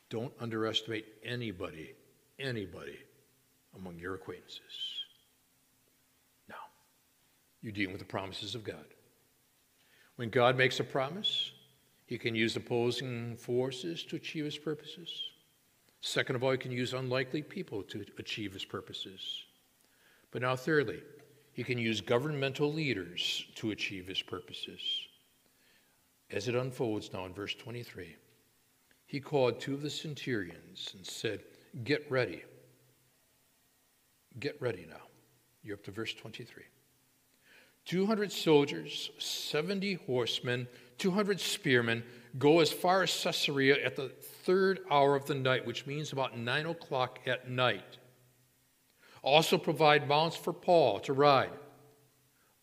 Don't 0.10 0.34
underestimate 0.40 1.06
anybody, 1.24 1.94
anybody 2.40 2.98
among 3.76 4.00
your 4.00 4.16
acquaintances. 4.16 4.60
Now, 6.50 6.56
you're 7.62 7.72
dealing 7.72 7.94
with 7.94 8.02
the 8.02 8.08
promises 8.08 8.56
of 8.56 8.64
God. 8.64 8.86
When 10.16 10.30
God 10.30 10.58
makes 10.58 10.80
a 10.80 10.84
promise, 10.84 11.52
he 12.06 12.18
can 12.18 12.36
use 12.36 12.56
opposing 12.56 13.36
forces 13.38 14.04
to 14.04 14.16
achieve 14.16 14.46
his 14.46 14.58
purposes. 14.58 15.24
Second 16.02 16.36
of 16.36 16.44
all, 16.44 16.52
he 16.52 16.58
can 16.58 16.72
use 16.72 16.94
unlikely 16.94 17.42
people 17.42 17.82
to 17.84 18.06
achieve 18.20 18.54
his 18.54 18.66
purposes. 18.66 19.46
But 20.32 20.42
now, 20.42 20.56
thirdly, 20.56 21.02
he 21.54 21.64
can 21.64 21.78
use 21.78 22.02
governmental 22.02 22.74
leaders 22.74 23.46
to 23.56 23.72
achieve 23.72 24.08
his 24.08 24.22
purposes. 24.22 24.82
As 26.30 26.48
it 26.48 26.56
unfolds 26.56 27.14
now 27.14 27.26
in 27.26 27.34
verse 27.34 27.54
23, 27.54 28.16
he 29.06 29.20
called 29.20 29.60
two 29.60 29.76
of 29.76 29.82
the 29.82 29.90
centurions 29.90 30.92
and 30.96 31.06
said, 31.06 31.42
Get 31.84 32.10
ready. 32.10 32.44
Get 34.40 34.60
ready 34.62 34.86
now. 34.90 35.04
You're 35.64 35.76
up 35.76 35.84
to 35.84 35.92
verse 35.92 36.14
23. 36.14 36.64
200 37.86 38.32
soldiers, 38.32 39.12
70 39.20 39.94
horsemen, 40.06 40.68
200 40.98 41.40
spearmen 41.40 42.04
go 42.38 42.60
as 42.60 42.72
far 42.72 43.04
as 43.04 43.24
Caesarea 43.24 43.84
at 43.84 43.96
the 43.96 44.10
third 44.10 44.80
hour 44.90 45.16
of 45.16 45.26
the 45.26 45.36
night, 45.36 45.66
which 45.66 45.86
means 45.86 46.12
about 46.12 46.38
9 46.38 46.66
o'clock 46.66 47.20
at 47.26 47.50
night. 47.50 47.98
Also 49.22 49.58
provide 49.58 50.08
mounts 50.08 50.36
for 50.36 50.52
Paul 50.52 51.00
to 51.02 51.14
ride. 51.14 51.52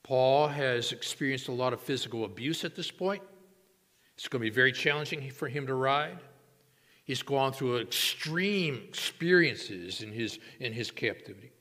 Paul 0.02 0.48
has 0.48 0.92
experienced 0.92 1.48
a 1.48 1.52
lot 1.52 1.72
of 1.72 1.80
physical 1.80 2.24
abuse 2.24 2.64
at 2.64 2.74
this 2.74 2.90
point. 2.90 3.22
It's 4.16 4.28
going 4.28 4.42
to 4.42 4.50
be 4.50 4.54
very 4.54 4.72
challenging 4.72 5.30
for 5.30 5.48
him 5.48 5.66
to 5.66 5.74
ride. 5.74 6.18
He's 7.04 7.22
gone 7.22 7.52
through 7.52 7.78
extreme 7.78 8.82
experiences 8.88 10.02
in 10.02 10.12
his, 10.12 10.38
in 10.58 10.72
his 10.72 10.90
captivity. 10.90 11.52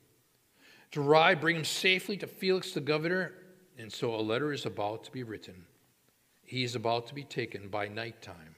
To 0.92 1.00
ride, 1.00 1.40
bring 1.40 1.56
him 1.56 1.64
safely 1.64 2.16
to 2.18 2.26
Felix 2.26 2.72
the 2.72 2.80
governor, 2.80 3.32
and 3.78 3.92
so 3.92 4.14
a 4.14 4.20
letter 4.20 4.52
is 4.52 4.66
about 4.66 5.04
to 5.04 5.10
be 5.10 5.22
written. 5.22 5.64
He 6.50 6.64
is 6.64 6.74
about 6.74 7.06
to 7.06 7.14
be 7.14 7.22
taken 7.22 7.68
by 7.68 7.86
nighttime 7.86 8.56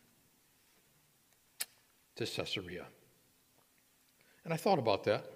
to 2.17 2.25
Caesarea. 2.25 2.87
And 4.47 4.55
I 4.55 4.57
thought 4.57 4.79
about 4.79 5.05
that. 5.05 5.27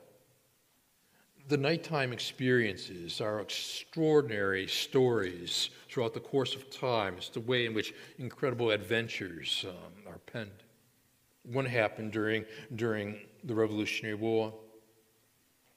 The 1.49 1.59
nighttime 1.59 2.14
experiences 2.14 3.21
are 3.21 3.40
extraordinary 3.40 4.66
stories 4.69 5.69
throughout 5.90 6.14
the 6.14 6.21
course 6.21 6.55
of 6.55 6.71
time. 6.71 7.16
It's 7.19 7.29
the 7.29 7.40
way 7.40 7.66
in 7.66 7.75
which 7.75 7.92
incredible 8.19 8.71
adventures 8.71 9.66
um, 9.69 10.11
are 10.11 10.21
penned. 10.21 10.64
One 11.42 11.66
happened 11.66 12.12
during, 12.12 12.47
during 12.75 13.19
the 13.45 13.55
Revolutionary 13.55 14.14
War. 14.14 14.55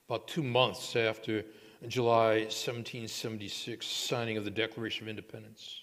About 0.08 0.30
two 0.30 0.44
months 0.44 0.96
after 0.96 1.44
July 1.89 2.44
1776 2.44 3.86
signing 3.86 4.38
of 4.38 4.46
the 4.46 4.50
Declaration 4.50 5.04
of 5.04 5.10
Independence. 5.10 5.82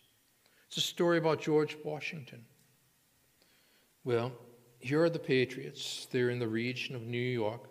It's 0.76 0.84
a 0.84 0.88
story 0.88 1.16
about 1.16 1.40
George 1.40 1.74
Washington. 1.84 2.44
Well, 4.04 4.30
here 4.78 5.02
are 5.02 5.08
the 5.08 5.18
Patriots. 5.18 6.06
They're 6.10 6.28
in 6.28 6.38
the 6.38 6.48
region 6.48 6.94
of 6.94 7.00
New 7.00 7.16
York. 7.16 7.70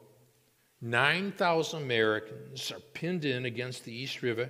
9,000 0.81 1.83
Americans 1.83 2.71
are 2.71 2.79
pinned 2.95 3.23
in 3.23 3.45
against 3.45 3.85
the 3.85 3.95
East 3.95 4.23
River. 4.23 4.49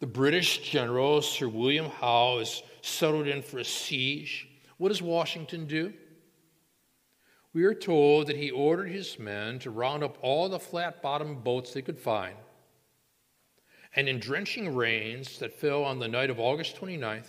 The 0.00 0.06
British 0.08 0.68
general, 0.68 1.22
Sir 1.22 1.46
William 1.46 1.90
Howe, 1.90 2.40
is 2.40 2.64
settled 2.82 3.28
in 3.28 3.40
for 3.40 3.58
a 3.58 3.64
siege. 3.64 4.48
What 4.78 4.88
does 4.88 5.00
Washington 5.00 5.66
do? 5.68 5.92
We 7.52 7.62
are 7.62 7.74
told 7.74 8.26
that 8.26 8.36
he 8.36 8.50
ordered 8.50 8.88
his 8.88 9.16
men 9.16 9.60
to 9.60 9.70
round 9.70 10.02
up 10.02 10.18
all 10.22 10.48
the 10.48 10.58
flat 10.58 11.00
bottomed 11.00 11.44
boats 11.44 11.72
they 11.72 11.82
could 11.82 12.00
find. 12.00 12.34
And 13.94 14.08
in 14.08 14.18
drenching 14.18 14.74
rains 14.74 15.38
that 15.38 15.54
fell 15.54 15.84
on 15.84 16.00
the 16.00 16.08
night 16.08 16.30
of 16.30 16.40
August 16.40 16.74
29th, 16.80 17.28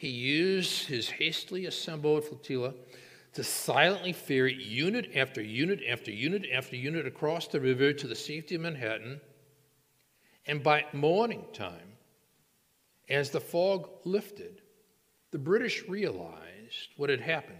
he 0.00 0.08
used 0.08 0.86
his 0.86 1.10
hastily 1.10 1.66
assembled 1.66 2.24
flotilla 2.24 2.72
to 3.34 3.44
silently 3.44 4.14
ferry 4.14 4.54
unit 4.54 5.10
after 5.14 5.42
unit 5.42 5.80
after 5.86 6.10
unit 6.10 6.46
after 6.50 6.74
unit 6.74 7.06
across 7.06 7.46
the 7.48 7.60
river 7.60 7.92
to 7.92 8.06
the 8.06 8.14
safety 8.14 8.54
of 8.54 8.62
Manhattan. 8.62 9.20
And 10.46 10.62
by 10.62 10.86
morning 10.94 11.44
time, 11.52 11.98
as 13.10 13.28
the 13.28 13.42
fog 13.42 13.90
lifted, 14.06 14.62
the 15.32 15.38
British 15.38 15.86
realized 15.86 16.94
what 16.96 17.10
had 17.10 17.20
happened. 17.20 17.58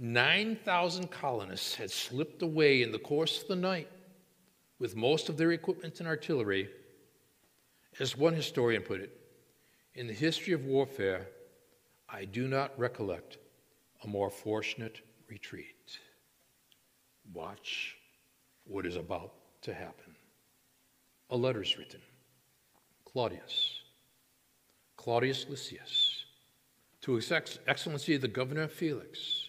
9,000 0.00 1.12
colonists 1.12 1.76
had 1.76 1.92
slipped 1.92 2.42
away 2.42 2.82
in 2.82 2.90
the 2.90 2.98
course 2.98 3.42
of 3.42 3.46
the 3.46 3.54
night 3.54 3.88
with 4.80 4.96
most 4.96 5.28
of 5.28 5.36
their 5.36 5.52
equipment 5.52 6.00
and 6.00 6.08
artillery. 6.08 6.68
As 8.00 8.18
one 8.18 8.34
historian 8.34 8.82
put 8.82 9.00
it, 9.00 9.16
in 9.94 10.08
the 10.08 10.12
history 10.12 10.52
of 10.52 10.64
warfare, 10.64 11.28
I 12.08 12.24
do 12.24 12.46
not 12.46 12.78
recollect 12.78 13.38
a 14.04 14.06
more 14.06 14.30
fortunate 14.30 15.00
retreat. 15.28 15.98
Watch 17.32 17.96
what 18.64 18.86
is 18.86 18.96
about 18.96 19.32
to 19.62 19.74
happen. 19.74 20.14
A 21.30 21.36
letter 21.36 21.62
is 21.62 21.76
written. 21.76 22.00
Claudius, 23.04 23.80
Claudius 24.96 25.46
Lysias, 25.48 26.24
to 27.00 27.14
His 27.14 27.32
Excellency 27.32 28.16
the 28.16 28.28
Governor 28.28 28.68
Felix, 28.68 29.48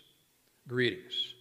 greetings. 0.67 1.35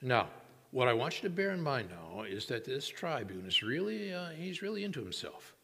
Now, 0.00 0.28
what 0.70 0.88
I 0.88 0.94
want 0.94 1.16
you 1.16 1.28
to 1.28 1.34
bear 1.34 1.50
in 1.50 1.60
mind 1.60 1.90
now 1.90 2.22
is 2.22 2.46
that 2.46 2.64
this 2.64 2.88
tribune 2.88 3.46
is 3.46 3.62
really, 3.62 4.14
uh, 4.14 4.30
he's 4.30 4.62
really 4.62 4.84
into 4.84 5.00
himself. 5.00 5.54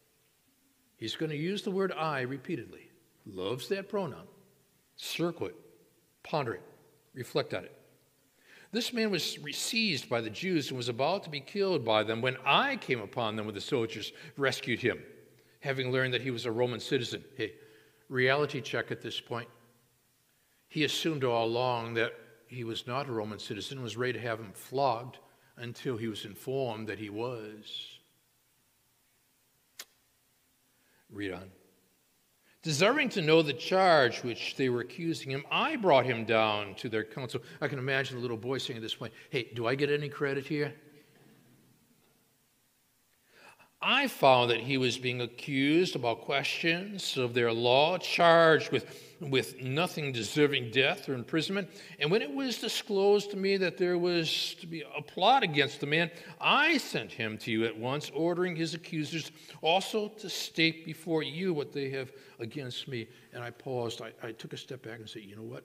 He's 0.97 1.15
going 1.15 1.31
to 1.31 1.37
use 1.37 1.61
the 1.61 1.71
word 1.71 1.91
I 1.93 2.21
repeatedly. 2.21 2.89
Loves 3.25 3.67
that 3.69 3.89
pronoun. 3.89 4.27
Circle 5.01 5.47
it, 5.47 5.55
ponder 6.23 6.55
it, 6.55 6.63
reflect 7.13 7.53
on 7.53 7.63
it. 7.63 7.73
This 8.73 8.91
man 8.91 9.09
was 9.09 9.39
seized 9.53 10.09
by 10.09 10.19
the 10.19 10.29
Jews 10.29 10.67
and 10.67 10.77
was 10.77 10.89
about 10.89 11.23
to 11.23 11.29
be 11.29 11.39
killed 11.39 11.85
by 11.85 12.03
them 12.03 12.21
when 12.21 12.35
I 12.45 12.75
came 12.75 12.99
upon 12.99 13.37
them 13.37 13.45
with 13.45 13.55
the 13.55 13.61
soldiers, 13.61 14.11
rescued 14.35 14.81
him, 14.81 15.01
having 15.61 15.89
learned 15.89 16.13
that 16.13 16.21
he 16.21 16.31
was 16.31 16.45
a 16.45 16.51
Roman 16.51 16.81
citizen. 16.81 17.23
Hey, 17.37 17.53
reality 18.09 18.59
check 18.59 18.91
at 18.91 19.01
this 19.01 19.21
point. 19.21 19.47
He 20.67 20.83
assumed 20.83 21.23
all 21.23 21.45
along 21.45 21.93
that 21.93 22.11
he 22.47 22.65
was 22.65 22.85
not 22.85 23.07
a 23.07 23.13
Roman 23.13 23.39
citizen 23.39 23.77
and 23.77 23.83
was 23.83 23.95
ready 23.95 24.13
to 24.13 24.19
have 24.19 24.39
him 24.39 24.51
flogged 24.51 25.19
until 25.55 25.95
he 25.95 26.09
was 26.09 26.25
informed 26.25 26.89
that 26.89 26.99
he 26.99 27.09
was. 27.09 27.99
Read 31.09 31.31
on. 31.31 31.49
Desiring 32.61 33.07
to 33.09 33.21
know 33.21 33.41
the 33.41 33.53
charge 33.53 34.21
which 34.21 34.57
they 34.57 34.67
were 34.67 34.81
accusing 34.81 35.31
him, 35.31 35.45
I 35.49 35.77
brought 35.77 36.05
him 36.05 36.25
down 36.25 36.75
to 36.75 36.89
their 36.89 37.05
council. 37.05 37.41
I 37.61 37.69
can 37.69 37.79
imagine 37.79 38.17
the 38.17 38.21
little 38.21 38.35
boy 38.35 38.57
saying 38.57 38.77
at 38.77 38.83
this 38.83 38.95
point, 38.95 39.13
Hey, 39.29 39.49
do 39.55 39.65
I 39.65 39.75
get 39.75 39.89
any 39.89 40.09
credit 40.09 40.45
here? 40.45 40.73
I 43.81 44.09
found 44.09 44.51
that 44.51 44.59
he 44.59 44.77
was 44.77 44.97
being 44.97 45.21
accused 45.21 45.95
about 45.95 46.21
questions 46.21 47.15
of 47.15 47.33
their 47.33 47.53
law, 47.53 47.97
charged 47.97 48.73
with, 48.73 49.15
with 49.21 49.61
nothing 49.61 50.11
deserving 50.11 50.71
death 50.71 51.07
or 51.07 51.13
imprisonment. 51.13 51.69
And 51.97 52.11
when 52.11 52.21
it 52.21 52.29
was 52.29 52.57
disclosed 52.57 53.31
to 53.31 53.37
me 53.37 53.55
that 53.55 53.77
there 53.77 53.97
was 53.97 54.55
to 54.59 54.67
be 54.67 54.83
a 54.97 55.01
plot 55.01 55.43
against 55.43 55.79
the 55.79 55.87
man, 55.87 56.11
I 56.41 56.77
sent 56.77 57.09
him 57.09 57.37
to 57.37 57.51
you 57.51 57.63
at 57.63 57.77
once, 57.77 58.11
ordering 58.13 58.53
his 58.53 58.73
accusers 58.73 59.31
also 59.61 60.09
to 60.09 60.29
state 60.29 60.85
before 60.85 61.23
you 61.23 61.53
what 61.53 61.71
they 61.71 61.89
have 61.91 62.11
against 62.39 62.89
me. 62.89 63.07
And 63.31 63.41
I 63.41 63.51
paused. 63.51 64.01
I, 64.01 64.11
I 64.21 64.33
took 64.33 64.51
a 64.51 64.57
step 64.57 64.83
back 64.83 64.99
and 64.99 65.09
said, 65.09 65.23
You 65.23 65.37
know 65.37 65.43
what? 65.43 65.63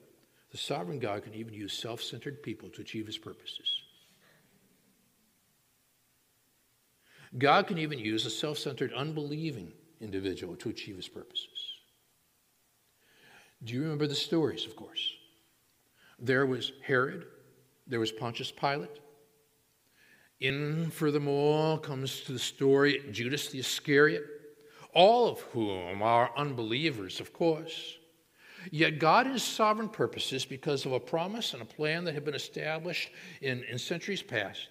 The 0.51 0.57
sovereign 0.57 0.99
God 0.99 1.23
can 1.23 1.33
even 1.33 1.53
use 1.53 1.73
self 1.73 2.01
centered 2.01 2.41
people 2.41 2.69
to 2.69 2.81
achieve 2.81 3.07
his 3.07 3.17
purposes. 3.17 3.81
God 7.37 7.67
can 7.67 7.77
even 7.77 7.99
use 7.99 8.25
a 8.25 8.29
self 8.29 8.57
centered, 8.57 8.93
unbelieving 8.93 9.71
individual 9.99 10.55
to 10.57 10.69
achieve 10.69 10.95
his 10.95 11.07
purposes. 11.07 11.49
Do 13.63 13.73
you 13.73 13.81
remember 13.81 14.07
the 14.07 14.15
stories, 14.15 14.65
of 14.65 14.75
course? 14.75 15.11
There 16.19 16.45
was 16.45 16.71
Herod, 16.83 17.25
there 17.87 17.99
was 17.99 18.11
Pontius 18.11 18.51
Pilate. 18.51 18.99
In, 20.41 20.91
for 20.91 21.11
them 21.11 21.27
all 21.27 21.77
comes 21.77 22.21
to 22.21 22.33
the 22.33 22.39
story 22.39 23.03
Judas 23.11 23.49
the 23.49 23.59
Iscariot, 23.59 24.23
all 24.93 25.29
of 25.29 25.39
whom 25.41 26.01
are 26.01 26.31
unbelievers, 26.37 27.19
of 27.19 27.33
course. 27.33 27.97
Yet 28.71 28.99
God, 28.99 29.27
has 29.27 29.43
sovereign 29.43 29.89
purposes, 29.89 30.45
because 30.45 30.85
of 30.85 30.91
a 30.91 30.99
promise 30.99 31.53
and 31.53 31.61
a 31.61 31.65
plan 31.65 32.03
that 32.05 32.13
had 32.13 32.25
been 32.25 32.35
established 32.35 33.09
in, 33.41 33.63
in 33.63 33.77
centuries 33.77 34.23
past, 34.23 34.69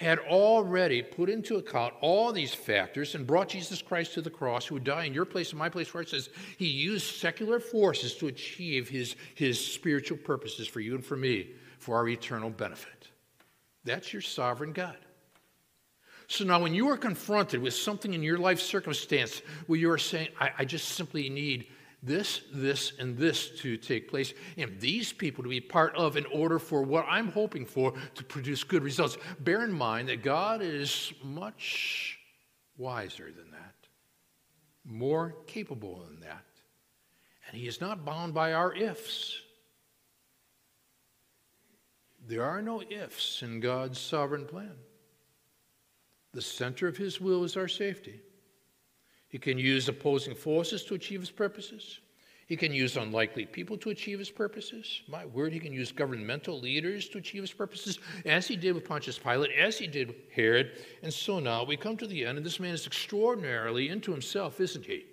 had 0.00 0.18
already 0.20 1.02
put 1.02 1.28
into 1.28 1.56
account 1.56 1.92
all 2.00 2.32
these 2.32 2.54
factors 2.54 3.14
and 3.14 3.26
brought 3.26 3.50
Jesus 3.50 3.82
Christ 3.82 4.14
to 4.14 4.22
the 4.22 4.30
cross, 4.30 4.64
who 4.64 4.76
would 4.76 4.84
die 4.84 5.04
in 5.04 5.12
your 5.12 5.26
place 5.26 5.50
and 5.50 5.58
my 5.58 5.68
place, 5.68 5.92
where 5.92 6.02
it 6.02 6.08
says 6.08 6.30
he 6.56 6.68
used 6.68 7.16
secular 7.16 7.60
forces 7.60 8.14
to 8.14 8.28
achieve 8.28 8.88
his, 8.88 9.14
his 9.34 9.62
spiritual 9.62 10.16
purposes 10.16 10.66
for 10.66 10.80
you 10.80 10.94
and 10.94 11.04
for 11.04 11.18
me, 11.18 11.50
for 11.78 11.96
our 11.96 12.08
eternal 12.08 12.48
benefit. 12.48 13.08
That's 13.84 14.10
your 14.10 14.22
sovereign 14.22 14.72
God. 14.72 14.96
So 16.28 16.46
now, 16.46 16.62
when 16.62 16.72
you 16.72 16.88
are 16.88 16.96
confronted 16.96 17.60
with 17.60 17.74
something 17.74 18.14
in 18.14 18.22
your 18.22 18.38
life 18.38 18.60
circumstance 18.60 19.42
where 19.66 19.78
you 19.78 19.90
are 19.90 19.98
saying, 19.98 20.28
I, 20.40 20.50
I 20.60 20.64
just 20.64 20.88
simply 20.88 21.28
need 21.28 21.66
this, 22.02 22.42
this, 22.52 22.92
and 22.98 23.16
this 23.16 23.50
to 23.60 23.76
take 23.76 24.08
place, 24.08 24.32
and 24.56 24.80
these 24.80 25.12
people 25.12 25.44
to 25.44 25.50
be 25.50 25.60
part 25.60 25.94
of 25.96 26.16
in 26.16 26.24
order 26.26 26.58
for 26.58 26.82
what 26.82 27.04
I'm 27.08 27.28
hoping 27.28 27.66
for 27.66 27.92
to 28.14 28.24
produce 28.24 28.64
good 28.64 28.82
results. 28.82 29.18
Bear 29.40 29.64
in 29.64 29.72
mind 29.72 30.08
that 30.08 30.22
God 30.22 30.62
is 30.62 31.12
much 31.22 32.18
wiser 32.78 33.30
than 33.30 33.50
that, 33.50 33.74
more 34.84 35.36
capable 35.46 36.02
than 36.06 36.20
that, 36.20 36.46
and 37.46 37.60
He 37.60 37.68
is 37.68 37.80
not 37.80 38.04
bound 38.04 38.32
by 38.32 38.54
our 38.54 38.72
ifs. 38.72 39.38
There 42.26 42.44
are 42.44 42.62
no 42.62 42.82
ifs 42.82 43.42
in 43.42 43.60
God's 43.60 43.98
sovereign 43.98 44.46
plan. 44.46 44.74
The 46.32 46.42
center 46.42 46.88
of 46.88 46.96
His 46.96 47.20
will 47.20 47.44
is 47.44 47.56
our 47.56 47.68
safety. 47.68 48.20
He 49.30 49.38
can 49.38 49.58
use 49.58 49.88
opposing 49.88 50.34
forces 50.34 50.84
to 50.84 50.94
achieve 50.94 51.20
his 51.20 51.30
purposes. 51.30 52.00
He 52.46 52.56
can 52.56 52.72
use 52.72 52.96
unlikely 52.96 53.46
people 53.46 53.78
to 53.78 53.90
achieve 53.90 54.18
his 54.18 54.28
purposes. 54.28 55.02
My 55.06 55.24
word, 55.24 55.52
he 55.52 55.60
can 55.60 55.72
use 55.72 55.92
governmental 55.92 56.58
leaders 56.58 57.08
to 57.10 57.18
achieve 57.18 57.42
his 57.42 57.52
purposes, 57.52 58.00
as 58.26 58.48
he 58.48 58.56
did 58.56 58.74
with 58.74 58.84
Pontius 58.84 59.20
Pilate, 59.20 59.52
as 59.52 59.78
he 59.78 59.86
did 59.86 60.08
with 60.08 60.16
Herod. 60.34 60.72
And 61.04 61.14
so 61.14 61.38
now 61.38 61.62
we 61.62 61.76
come 61.76 61.96
to 61.98 62.08
the 62.08 62.26
end, 62.26 62.38
and 62.38 62.44
this 62.44 62.58
man 62.58 62.74
is 62.74 62.88
extraordinarily 62.88 63.88
into 63.88 64.10
himself, 64.10 64.60
isn't 64.60 64.84
he? 64.84 65.04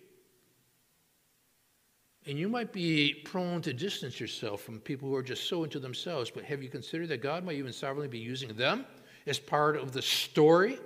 And 2.26 2.40
you 2.40 2.50
might 2.50 2.74
be 2.74 3.14
prone 3.24 3.62
to 3.62 3.72
distance 3.72 4.20
yourself 4.20 4.62
from 4.62 4.80
people 4.80 5.08
who 5.08 5.16
are 5.16 5.22
just 5.22 5.48
so 5.48 5.64
into 5.64 5.78
themselves, 5.78 6.32
but 6.32 6.44
have 6.44 6.64
you 6.64 6.70
considered 6.70 7.10
that 7.10 7.22
God 7.22 7.46
might 7.46 7.58
even 7.58 7.72
sovereignly 7.72 8.08
be 8.08 8.18
using 8.18 8.52
them 8.56 8.84
as 9.28 9.38
part 9.38 9.78
of 9.78 9.92
the 9.92 10.02
story 10.02 10.80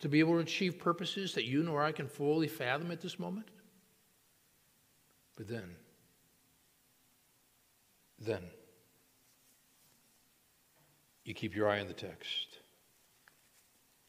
to 0.00 0.08
be 0.08 0.20
able 0.20 0.34
to 0.34 0.38
achieve 0.38 0.78
purposes 0.78 1.34
that 1.34 1.44
you 1.44 1.62
nor 1.62 1.82
I 1.82 1.92
can 1.92 2.06
fully 2.06 2.48
fathom 2.48 2.90
at 2.90 3.00
this 3.00 3.18
moment? 3.18 3.48
But 5.36 5.48
then, 5.48 5.76
then, 8.18 8.42
you 11.24 11.34
keep 11.34 11.54
your 11.54 11.68
eye 11.68 11.80
on 11.80 11.86
the 11.86 11.92
text. 11.92 12.58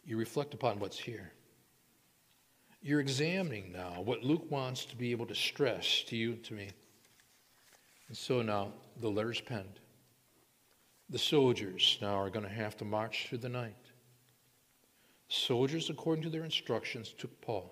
You 0.03 0.17
reflect 0.17 0.53
upon 0.53 0.79
what's 0.79 0.97
here. 0.97 1.31
You're 2.81 3.01
examining 3.01 3.71
now 3.73 4.01
what 4.01 4.23
Luke 4.23 4.49
wants 4.49 4.85
to 4.85 4.95
be 4.95 5.11
able 5.11 5.25
to 5.25 5.35
stress 5.35 6.01
to 6.07 6.15
you 6.15 6.31
and 6.31 6.43
to 6.45 6.53
me. 6.53 6.69
And 8.07 8.17
so 8.17 8.41
now 8.41 8.71
the 8.99 9.09
letter's 9.09 9.41
penned. 9.41 9.79
The 11.09 11.19
soldiers 11.19 11.97
now 12.01 12.15
are 12.15 12.29
going 12.29 12.45
to 12.45 12.51
have 12.51 12.77
to 12.77 12.85
march 12.85 13.27
through 13.27 13.39
the 13.39 13.49
night. 13.49 13.75
Soldiers, 15.29 15.91
according 15.91 16.23
to 16.23 16.29
their 16.29 16.43
instructions, 16.43 17.13
took 17.15 17.39
Paul, 17.39 17.71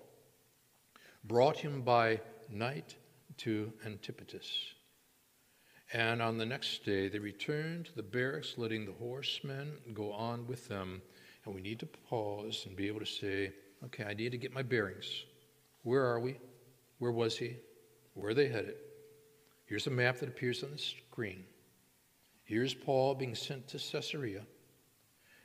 brought 1.24 1.56
him 1.56 1.82
by 1.82 2.20
night 2.48 2.94
to 3.38 3.72
Antipatris. 3.84 4.74
And 5.92 6.22
on 6.22 6.38
the 6.38 6.46
next 6.46 6.84
day, 6.84 7.08
they 7.08 7.18
returned 7.18 7.86
to 7.86 7.96
the 7.96 8.02
barracks, 8.02 8.54
letting 8.58 8.84
the 8.86 8.92
horsemen 8.92 9.72
go 9.92 10.12
on 10.12 10.46
with 10.46 10.68
them. 10.68 11.02
And 11.44 11.54
we 11.54 11.60
need 11.60 11.80
to 11.80 11.86
pause 11.86 12.64
and 12.66 12.76
be 12.76 12.86
able 12.86 13.00
to 13.00 13.06
say, 13.06 13.52
okay, 13.84 14.04
I 14.04 14.14
need 14.14 14.32
to 14.32 14.38
get 14.38 14.52
my 14.52 14.62
bearings. 14.62 15.24
Where 15.82 16.04
are 16.04 16.20
we? 16.20 16.38
Where 16.98 17.12
was 17.12 17.38
he? 17.38 17.56
Where 18.14 18.30
are 18.30 18.34
they 18.34 18.48
headed? 18.48 18.74
Here's 19.64 19.86
a 19.86 19.90
map 19.90 20.18
that 20.18 20.28
appears 20.28 20.62
on 20.62 20.70
the 20.70 20.78
screen. 20.78 21.44
Here's 22.44 22.74
Paul 22.74 23.14
being 23.14 23.34
sent 23.34 23.66
to 23.68 23.78
Caesarea. 23.78 24.42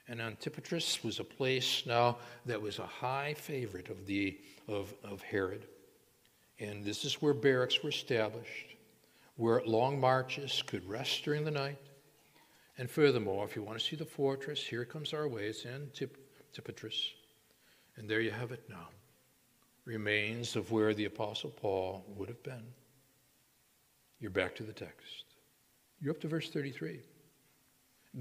And 0.07 0.19
Antipatris 0.19 1.03
was 1.03 1.19
a 1.19 1.23
place 1.23 1.83
now 1.85 2.17
that 2.45 2.61
was 2.61 2.79
a 2.79 2.85
high 2.85 3.33
favorite 3.35 3.89
of, 3.89 4.05
the, 4.05 4.37
of, 4.67 4.93
of 5.03 5.21
Herod. 5.21 5.65
And 6.59 6.83
this 6.83 7.05
is 7.05 7.21
where 7.21 7.33
barracks 7.33 7.81
were 7.81 7.89
established, 7.89 8.75
where 9.37 9.61
long 9.65 9.99
marches 9.99 10.61
could 10.67 10.87
rest 10.87 11.23
during 11.23 11.45
the 11.45 11.51
night. 11.51 11.79
And 12.77 12.89
furthermore, 12.89 13.45
if 13.45 13.55
you 13.55 13.63
want 13.63 13.79
to 13.79 13.85
see 13.85 13.95
the 13.95 14.05
fortress, 14.05 14.61
here 14.61 14.83
comes 14.83 15.13
our 15.13 15.27
way. 15.27 15.45
It's 15.45 15.65
Antipatris. 15.65 17.11
And 17.95 18.09
there 18.09 18.21
you 18.21 18.31
have 18.31 18.51
it 18.51 18.63
now 18.69 18.89
remains 19.85 20.55
of 20.55 20.71
where 20.71 20.93
the 20.93 21.05
Apostle 21.05 21.49
Paul 21.49 22.05
would 22.15 22.29
have 22.29 22.41
been. 22.43 22.63
You're 24.19 24.31
back 24.31 24.55
to 24.55 24.63
the 24.63 24.73
text. 24.73 25.25
You're 25.99 26.13
up 26.13 26.21
to 26.21 26.27
verse 26.27 26.49
33. 26.49 27.01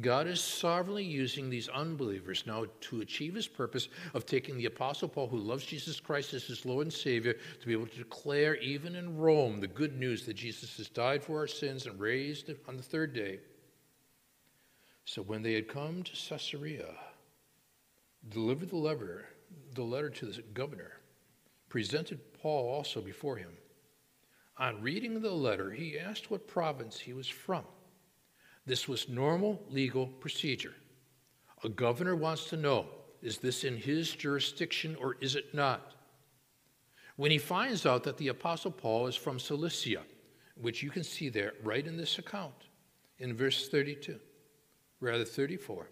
God 0.00 0.26
is 0.26 0.40
sovereignly 0.40 1.04
using 1.04 1.50
these 1.50 1.68
unbelievers 1.68 2.44
now 2.46 2.64
to 2.80 3.02
achieve 3.02 3.34
his 3.34 3.46
purpose 3.46 3.88
of 4.14 4.24
taking 4.24 4.56
the 4.56 4.64
Apostle 4.64 5.08
Paul, 5.08 5.28
who 5.28 5.36
loves 5.36 5.66
Jesus 5.66 6.00
Christ 6.00 6.32
as 6.32 6.44
his 6.44 6.64
Lord 6.64 6.86
and 6.86 6.92
Savior, 6.92 7.34
to 7.60 7.66
be 7.66 7.74
able 7.74 7.86
to 7.86 7.98
declare, 7.98 8.56
even 8.56 8.96
in 8.96 9.18
Rome, 9.18 9.60
the 9.60 9.66
good 9.66 9.98
news 9.98 10.24
that 10.24 10.34
Jesus 10.34 10.78
has 10.78 10.88
died 10.88 11.22
for 11.22 11.38
our 11.38 11.46
sins 11.46 11.84
and 11.84 12.00
raised 12.00 12.50
on 12.66 12.78
the 12.78 12.82
third 12.82 13.12
day. 13.12 13.40
So 15.04 15.20
when 15.20 15.42
they 15.42 15.52
had 15.52 15.68
come 15.68 16.02
to 16.04 16.12
Caesarea, 16.12 16.94
delivered 18.30 18.70
the 18.70 18.76
letter, 18.76 19.26
the 19.74 19.82
letter 19.82 20.08
to 20.08 20.26
the 20.26 20.40
governor, 20.54 20.92
presented 21.68 22.32
Paul 22.40 22.72
also 22.72 23.02
before 23.02 23.36
him. 23.36 23.50
On 24.56 24.80
reading 24.80 25.20
the 25.20 25.30
letter, 25.30 25.70
he 25.70 25.98
asked 25.98 26.30
what 26.30 26.48
province 26.48 26.98
he 26.98 27.12
was 27.12 27.28
from. 27.28 27.64
This 28.66 28.88
was 28.88 29.08
normal 29.08 29.62
legal 29.70 30.06
procedure. 30.06 30.74
A 31.64 31.68
governor 31.68 32.16
wants 32.16 32.48
to 32.50 32.56
know 32.56 32.86
is 33.22 33.38
this 33.38 33.62
in 33.62 33.76
his 33.76 34.10
jurisdiction 34.10 34.96
or 35.00 35.16
is 35.20 35.36
it 35.36 35.54
not? 35.54 35.94
When 37.16 37.30
he 37.30 37.38
finds 37.38 37.86
out 37.86 38.02
that 38.04 38.16
the 38.16 38.28
Apostle 38.28 38.72
Paul 38.72 39.06
is 39.06 39.14
from 39.14 39.38
Cilicia, 39.38 40.02
which 40.60 40.82
you 40.82 40.90
can 40.90 41.04
see 41.04 41.28
there 41.28 41.52
right 41.62 41.86
in 41.86 41.96
this 41.96 42.18
account 42.18 42.54
in 43.18 43.36
verse 43.36 43.68
32, 43.68 44.18
rather 45.00 45.24
34, 45.24 45.88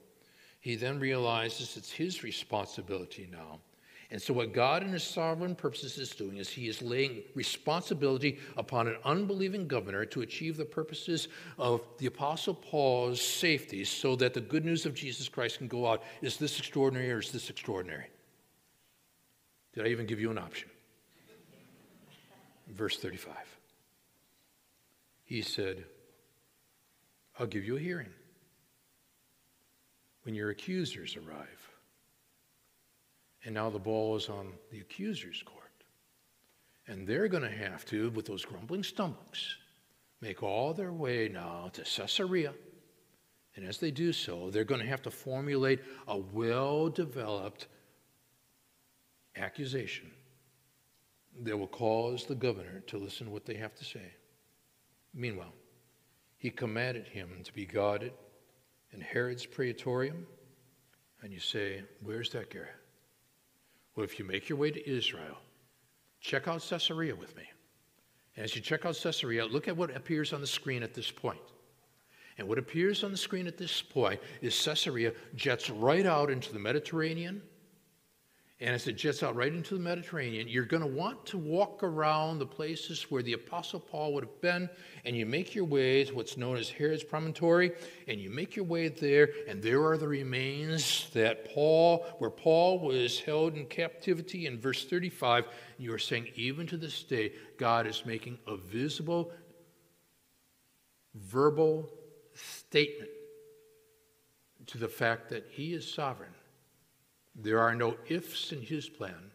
he 0.60 0.74
then 0.74 0.98
realizes 0.98 1.76
it's 1.76 1.92
his 1.92 2.24
responsibility 2.24 3.28
now 3.30 3.60
and 4.12 4.20
so, 4.20 4.34
what 4.34 4.52
God 4.52 4.82
in 4.82 4.92
His 4.92 5.04
sovereign 5.04 5.54
purposes 5.54 5.96
is 5.96 6.10
doing 6.10 6.38
is 6.38 6.48
He 6.48 6.66
is 6.66 6.82
laying 6.82 7.22
responsibility 7.34 8.40
upon 8.56 8.88
an 8.88 8.96
unbelieving 9.04 9.68
governor 9.68 10.04
to 10.06 10.22
achieve 10.22 10.56
the 10.56 10.64
purposes 10.64 11.28
of 11.58 11.82
the 11.98 12.06
Apostle 12.06 12.54
Paul's 12.54 13.22
safety 13.22 13.84
so 13.84 14.16
that 14.16 14.34
the 14.34 14.40
good 14.40 14.64
news 14.64 14.84
of 14.84 14.94
Jesus 14.94 15.28
Christ 15.28 15.58
can 15.58 15.68
go 15.68 15.86
out. 15.86 16.02
Is 16.22 16.38
this 16.38 16.58
extraordinary 16.58 17.12
or 17.12 17.18
is 17.20 17.30
this 17.30 17.50
extraordinary? 17.50 18.06
Did 19.74 19.86
I 19.86 19.90
even 19.90 20.06
give 20.06 20.18
you 20.18 20.32
an 20.32 20.38
option? 20.38 20.68
Verse 22.68 22.98
35. 22.98 23.34
He 25.24 25.42
said, 25.42 25.84
I'll 27.38 27.46
give 27.46 27.64
you 27.64 27.76
a 27.76 27.80
hearing 27.80 28.10
when 30.24 30.34
your 30.34 30.50
accusers 30.50 31.16
arrive. 31.16 31.59
And 33.44 33.54
now 33.54 33.70
the 33.70 33.78
ball 33.78 34.16
is 34.16 34.28
on 34.28 34.52
the 34.70 34.80
accuser's 34.80 35.42
court. 35.42 35.60
And 36.86 37.06
they're 37.06 37.28
going 37.28 37.42
to 37.42 37.50
have 37.50 37.84
to, 37.86 38.10
with 38.10 38.26
those 38.26 38.44
grumbling 38.44 38.82
stomachs, 38.82 39.56
make 40.20 40.42
all 40.42 40.74
their 40.74 40.92
way 40.92 41.28
now 41.28 41.70
to 41.72 41.82
Caesarea. 41.82 42.52
And 43.56 43.66
as 43.66 43.78
they 43.78 43.90
do 43.90 44.12
so, 44.12 44.50
they're 44.50 44.64
going 44.64 44.80
to 44.80 44.86
have 44.86 45.02
to 45.02 45.10
formulate 45.10 45.80
a 46.08 46.18
well 46.18 46.88
developed 46.88 47.68
accusation 49.36 50.10
that 51.42 51.56
will 51.56 51.68
cause 51.68 52.26
the 52.26 52.34
governor 52.34 52.80
to 52.88 52.98
listen 52.98 53.26
to 53.26 53.32
what 53.32 53.46
they 53.46 53.54
have 53.54 53.74
to 53.76 53.84
say. 53.84 54.12
Meanwhile, 55.14 55.52
he 56.36 56.50
commanded 56.50 57.06
him 57.06 57.40
to 57.44 57.52
be 57.52 57.66
guarded 57.66 58.12
in 58.92 59.00
Herod's 59.00 59.46
praetorium. 59.46 60.26
And 61.22 61.32
you 61.32 61.40
say, 61.40 61.82
Where's 62.02 62.30
that, 62.30 62.50
Garrett? 62.50 62.79
Well, 63.94 64.04
if 64.04 64.18
you 64.18 64.24
make 64.24 64.48
your 64.48 64.58
way 64.58 64.70
to 64.70 64.90
Israel, 64.90 65.36
check 66.20 66.48
out 66.48 66.62
Caesarea 66.68 67.14
with 67.14 67.36
me. 67.36 67.44
And 68.36 68.44
as 68.44 68.54
you 68.54 68.62
check 68.62 68.86
out 68.86 68.96
Caesarea, 68.96 69.46
look 69.46 69.68
at 69.68 69.76
what 69.76 69.94
appears 69.94 70.32
on 70.32 70.40
the 70.40 70.46
screen 70.46 70.82
at 70.82 70.94
this 70.94 71.10
point. 71.10 71.40
And 72.38 72.48
what 72.48 72.58
appears 72.58 73.04
on 73.04 73.10
the 73.10 73.18
screen 73.18 73.46
at 73.46 73.58
this 73.58 73.82
point 73.82 74.20
is 74.40 74.64
Caesarea 74.64 75.12
jets 75.34 75.68
right 75.68 76.06
out 76.06 76.30
into 76.30 76.52
the 76.52 76.58
Mediterranean 76.58 77.42
and 78.62 78.74
as 78.74 78.86
it 78.86 78.92
jets 78.92 79.22
out 79.22 79.34
right 79.34 79.54
into 79.54 79.72
the 79.74 79.80
Mediterranean, 79.80 80.46
you're 80.46 80.66
going 80.66 80.82
to 80.82 80.86
want 80.86 81.24
to 81.24 81.38
walk 81.38 81.82
around 81.82 82.38
the 82.38 82.46
places 82.46 83.10
where 83.10 83.22
the 83.22 83.32
Apostle 83.32 83.80
Paul 83.80 84.12
would 84.12 84.24
have 84.24 84.40
been, 84.42 84.68
and 85.06 85.16
you 85.16 85.24
make 85.24 85.54
your 85.54 85.64
way 85.64 86.04
to 86.04 86.14
what's 86.14 86.36
known 86.36 86.58
as 86.58 86.68
Herod's 86.68 87.02
Promontory, 87.02 87.72
and 88.06 88.20
you 88.20 88.28
make 88.28 88.56
your 88.56 88.66
way 88.66 88.88
there, 88.88 89.30
and 89.48 89.62
there 89.62 89.82
are 89.86 89.96
the 89.96 90.06
remains 90.06 91.08
that 91.14 91.54
Paul, 91.54 92.04
where 92.18 92.28
Paul 92.28 92.80
was 92.80 93.20
held 93.20 93.56
in 93.56 93.64
captivity 93.64 94.46
in 94.46 94.60
verse 94.60 94.84
35. 94.84 95.46
You 95.78 95.94
are 95.94 95.98
saying, 95.98 96.28
even 96.34 96.66
to 96.66 96.76
this 96.76 97.02
day, 97.02 97.32
God 97.56 97.86
is 97.86 98.04
making 98.04 98.38
a 98.46 98.58
visible, 98.58 99.32
verbal 101.14 101.88
statement 102.34 103.10
to 104.66 104.76
the 104.76 104.88
fact 104.88 105.30
that 105.30 105.46
he 105.48 105.72
is 105.72 105.90
sovereign 105.90 106.34
there 107.42 107.60
are 107.60 107.74
no 107.74 107.96
ifs 108.08 108.52
in 108.52 108.62
his 108.62 108.88
plan. 108.88 109.30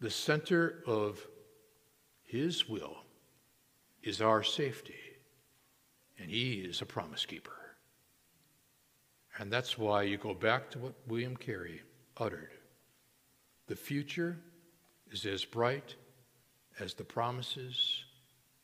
The 0.00 0.10
center 0.10 0.82
of 0.86 1.26
his 2.24 2.68
will 2.68 2.96
is 4.02 4.20
our 4.20 4.42
safety, 4.42 4.98
and 6.18 6.30
he 6.30 6.54
is 6.54 6.80
a 6.80 6.86
promise 6.86 7.26
keeper. 7.26 7.52
And 9.38 9.52
that's 9.52 9.78
why 9.78 10.02
you 10.02 10.16
go 10.16 10.34
back 10.34 10.70
to 10.70 10.78
what 10.78 10.94
William 11.06 11.36
Carey 11.36 11.82
uttered. 12.16 12.50
The 13.66 13.76
future 13.76 14.38
is 15.10 15.24
as 15.24 15.44
bright 15.44 15.94
as 16.80 16.94
the 16.94 17.04
promises 17.04 18.04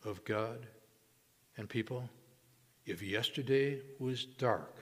of 0.05 0.25
God 0.25 0.67
and 1.57 1.69
people. 1.69 2.09
If 2.87 3.03
yesterday 3.03 3.81
was 3.99 4.25
dark, 4.25 4.78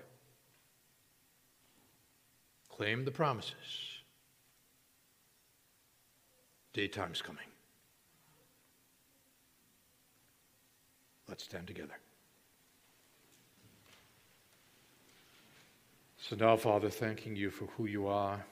Claim 2.76 3.06
the 3.06 3.10
promises. 3.10 4.02
Daytime's 6.74 7.22
coming. 7.22 7.46
Let's 11.26 11.44
stand 11.44 11.66
together. 11.66 11.94
So 16.18 16.36
now, 16.36 16.56
Father, 16.56 16.90
thanking 16.90 17.34
you 17.34 17.50
for 17.50 17.64
who 17.76 17.86
you 17.86 18.08
are, 18.08 18.44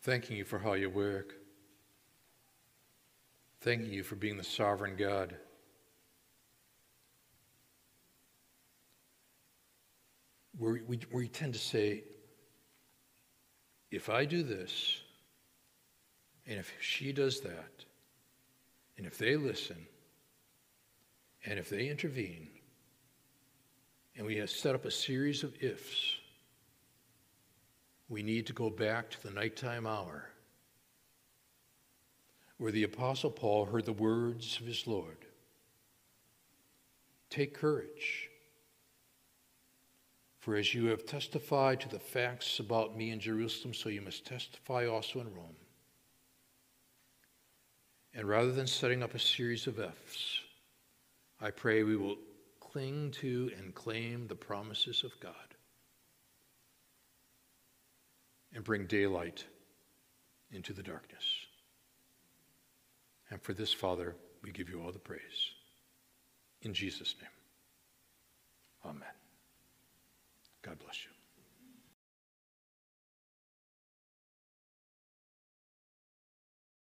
thanking 0.00 0.38
you 0.38 0.44
for 0.44 0.58
how 0.58 0.72
you 0.72 0.88
work, 0.88 1.34
thanking 3.60 3.92
you 3.92 4.02
for 4.02 4.14
being 4.14 4.38
the 4.38 4.44
sovereign 4.44 4.96
God. 4.96 5.34
Where 10.58 10.80
we, 10.86 11.00
we 11.10 11.28
tend 11.28 11.54
to 11.54 11.58
say, 11.58 12.04
if 13.90 14.08
I 14.08 14.24
do 14.24 14.42
this, 14.42 15.00
and 16.46 16.58
if 16.58 16.72
she 16.80 17.12
does 17.12 17.40
that, 17.40 17.84
and 18.96 19.06
if 19.06 19.18
they 19.18 19.36
listen, 19.36 19.86
and 21.44 21.58
if 21.58 21.68
they 21.68 21.88
intervene, 21.88 22.48
and 24.16 24.26
we 24.26 24.36
have 24.36 24.50
set 24.50 24.74
up 24.74 24.84
a 24.84 24.90
series 24.90 25.42
of 25.42 25.54
ifs, 25.62 26.16
we 28.08 28.22
need 28.22 28.46
to 28.46 28.52
go 28.52 28.68
back 28.68 29.10
to 29.10 29.22
the 29.22 29.30
nighttime 29.30 29.86
hour 29.86 30.28
where 32.58 32.70
the 32.70 32.84
Apostle 32.84 33.30
Paul 33.30 33.64
heard 33.64 33.86
the 33.86 33.92
words 33.92 34.58
of 34.60 34.66
his 34.66 34.86
Lord 34.86 35.16
Take 37.30 37.54
courage. 37.54 38.28
For 40.42 40.56
as 40.56 40.74
you 40.74 40.86
have 40.86 41.06
testified 41.06 41.80
to 41.82 41.88
the 41.88 42.00
facts 42.00 42.58
about 42.58 42.96
me 42.96 43.12
in 43.12 43.20
Jerusalem, 43.20 43.72
so 43.72 43.88
you 43.88 44.00
must 44.00 44.26
testify 44.26 44.88
also 44.88 45.20
in 45.20 45.32
Rome. 45.32 45.54
And 48.12 48.28
rather 48.28 48.50
than 48.50 48.66
setting 48.66 49.04
up 49.04 49.14
a 49.14 49.20
series 49.20 49.68
of 49.68 49.78
F's, 49.78 50.40
I 51.40 51.52
pray 51.52 51.84
we 51.84 51.96
will 51.96 52.16
cling 52.58 53.12
to 53.20 53.52
and 53.56 53.72
claim 53.72 54.26
the 54.26 54.34
promises 54.34 55.04
of 55.04 55.12
God 55.20 55.32
and 58.52 58.64
bring 58.64 58.86
daylight 58.86 59.44
into 60.50 60.72
the 60.72 60.82
darkness. 60.82 61.24
And 63.30 63.40
for 63.40 63.52
this, 63.52 63.72
Father, 63.72 64.16
we 64.42 64.50
give 64.50 64.68
you 64.68 64.82
all 64.82 64.90
the 64.90 64.98
praise. 64.98 65.52
In 66.62 66.74
Jesus' 66.74 67.14
name, 67.20 67.30
amen. 68.84 69.21
God 70.62 70.78
bless 70.80 71.06
you. 71.06 71.11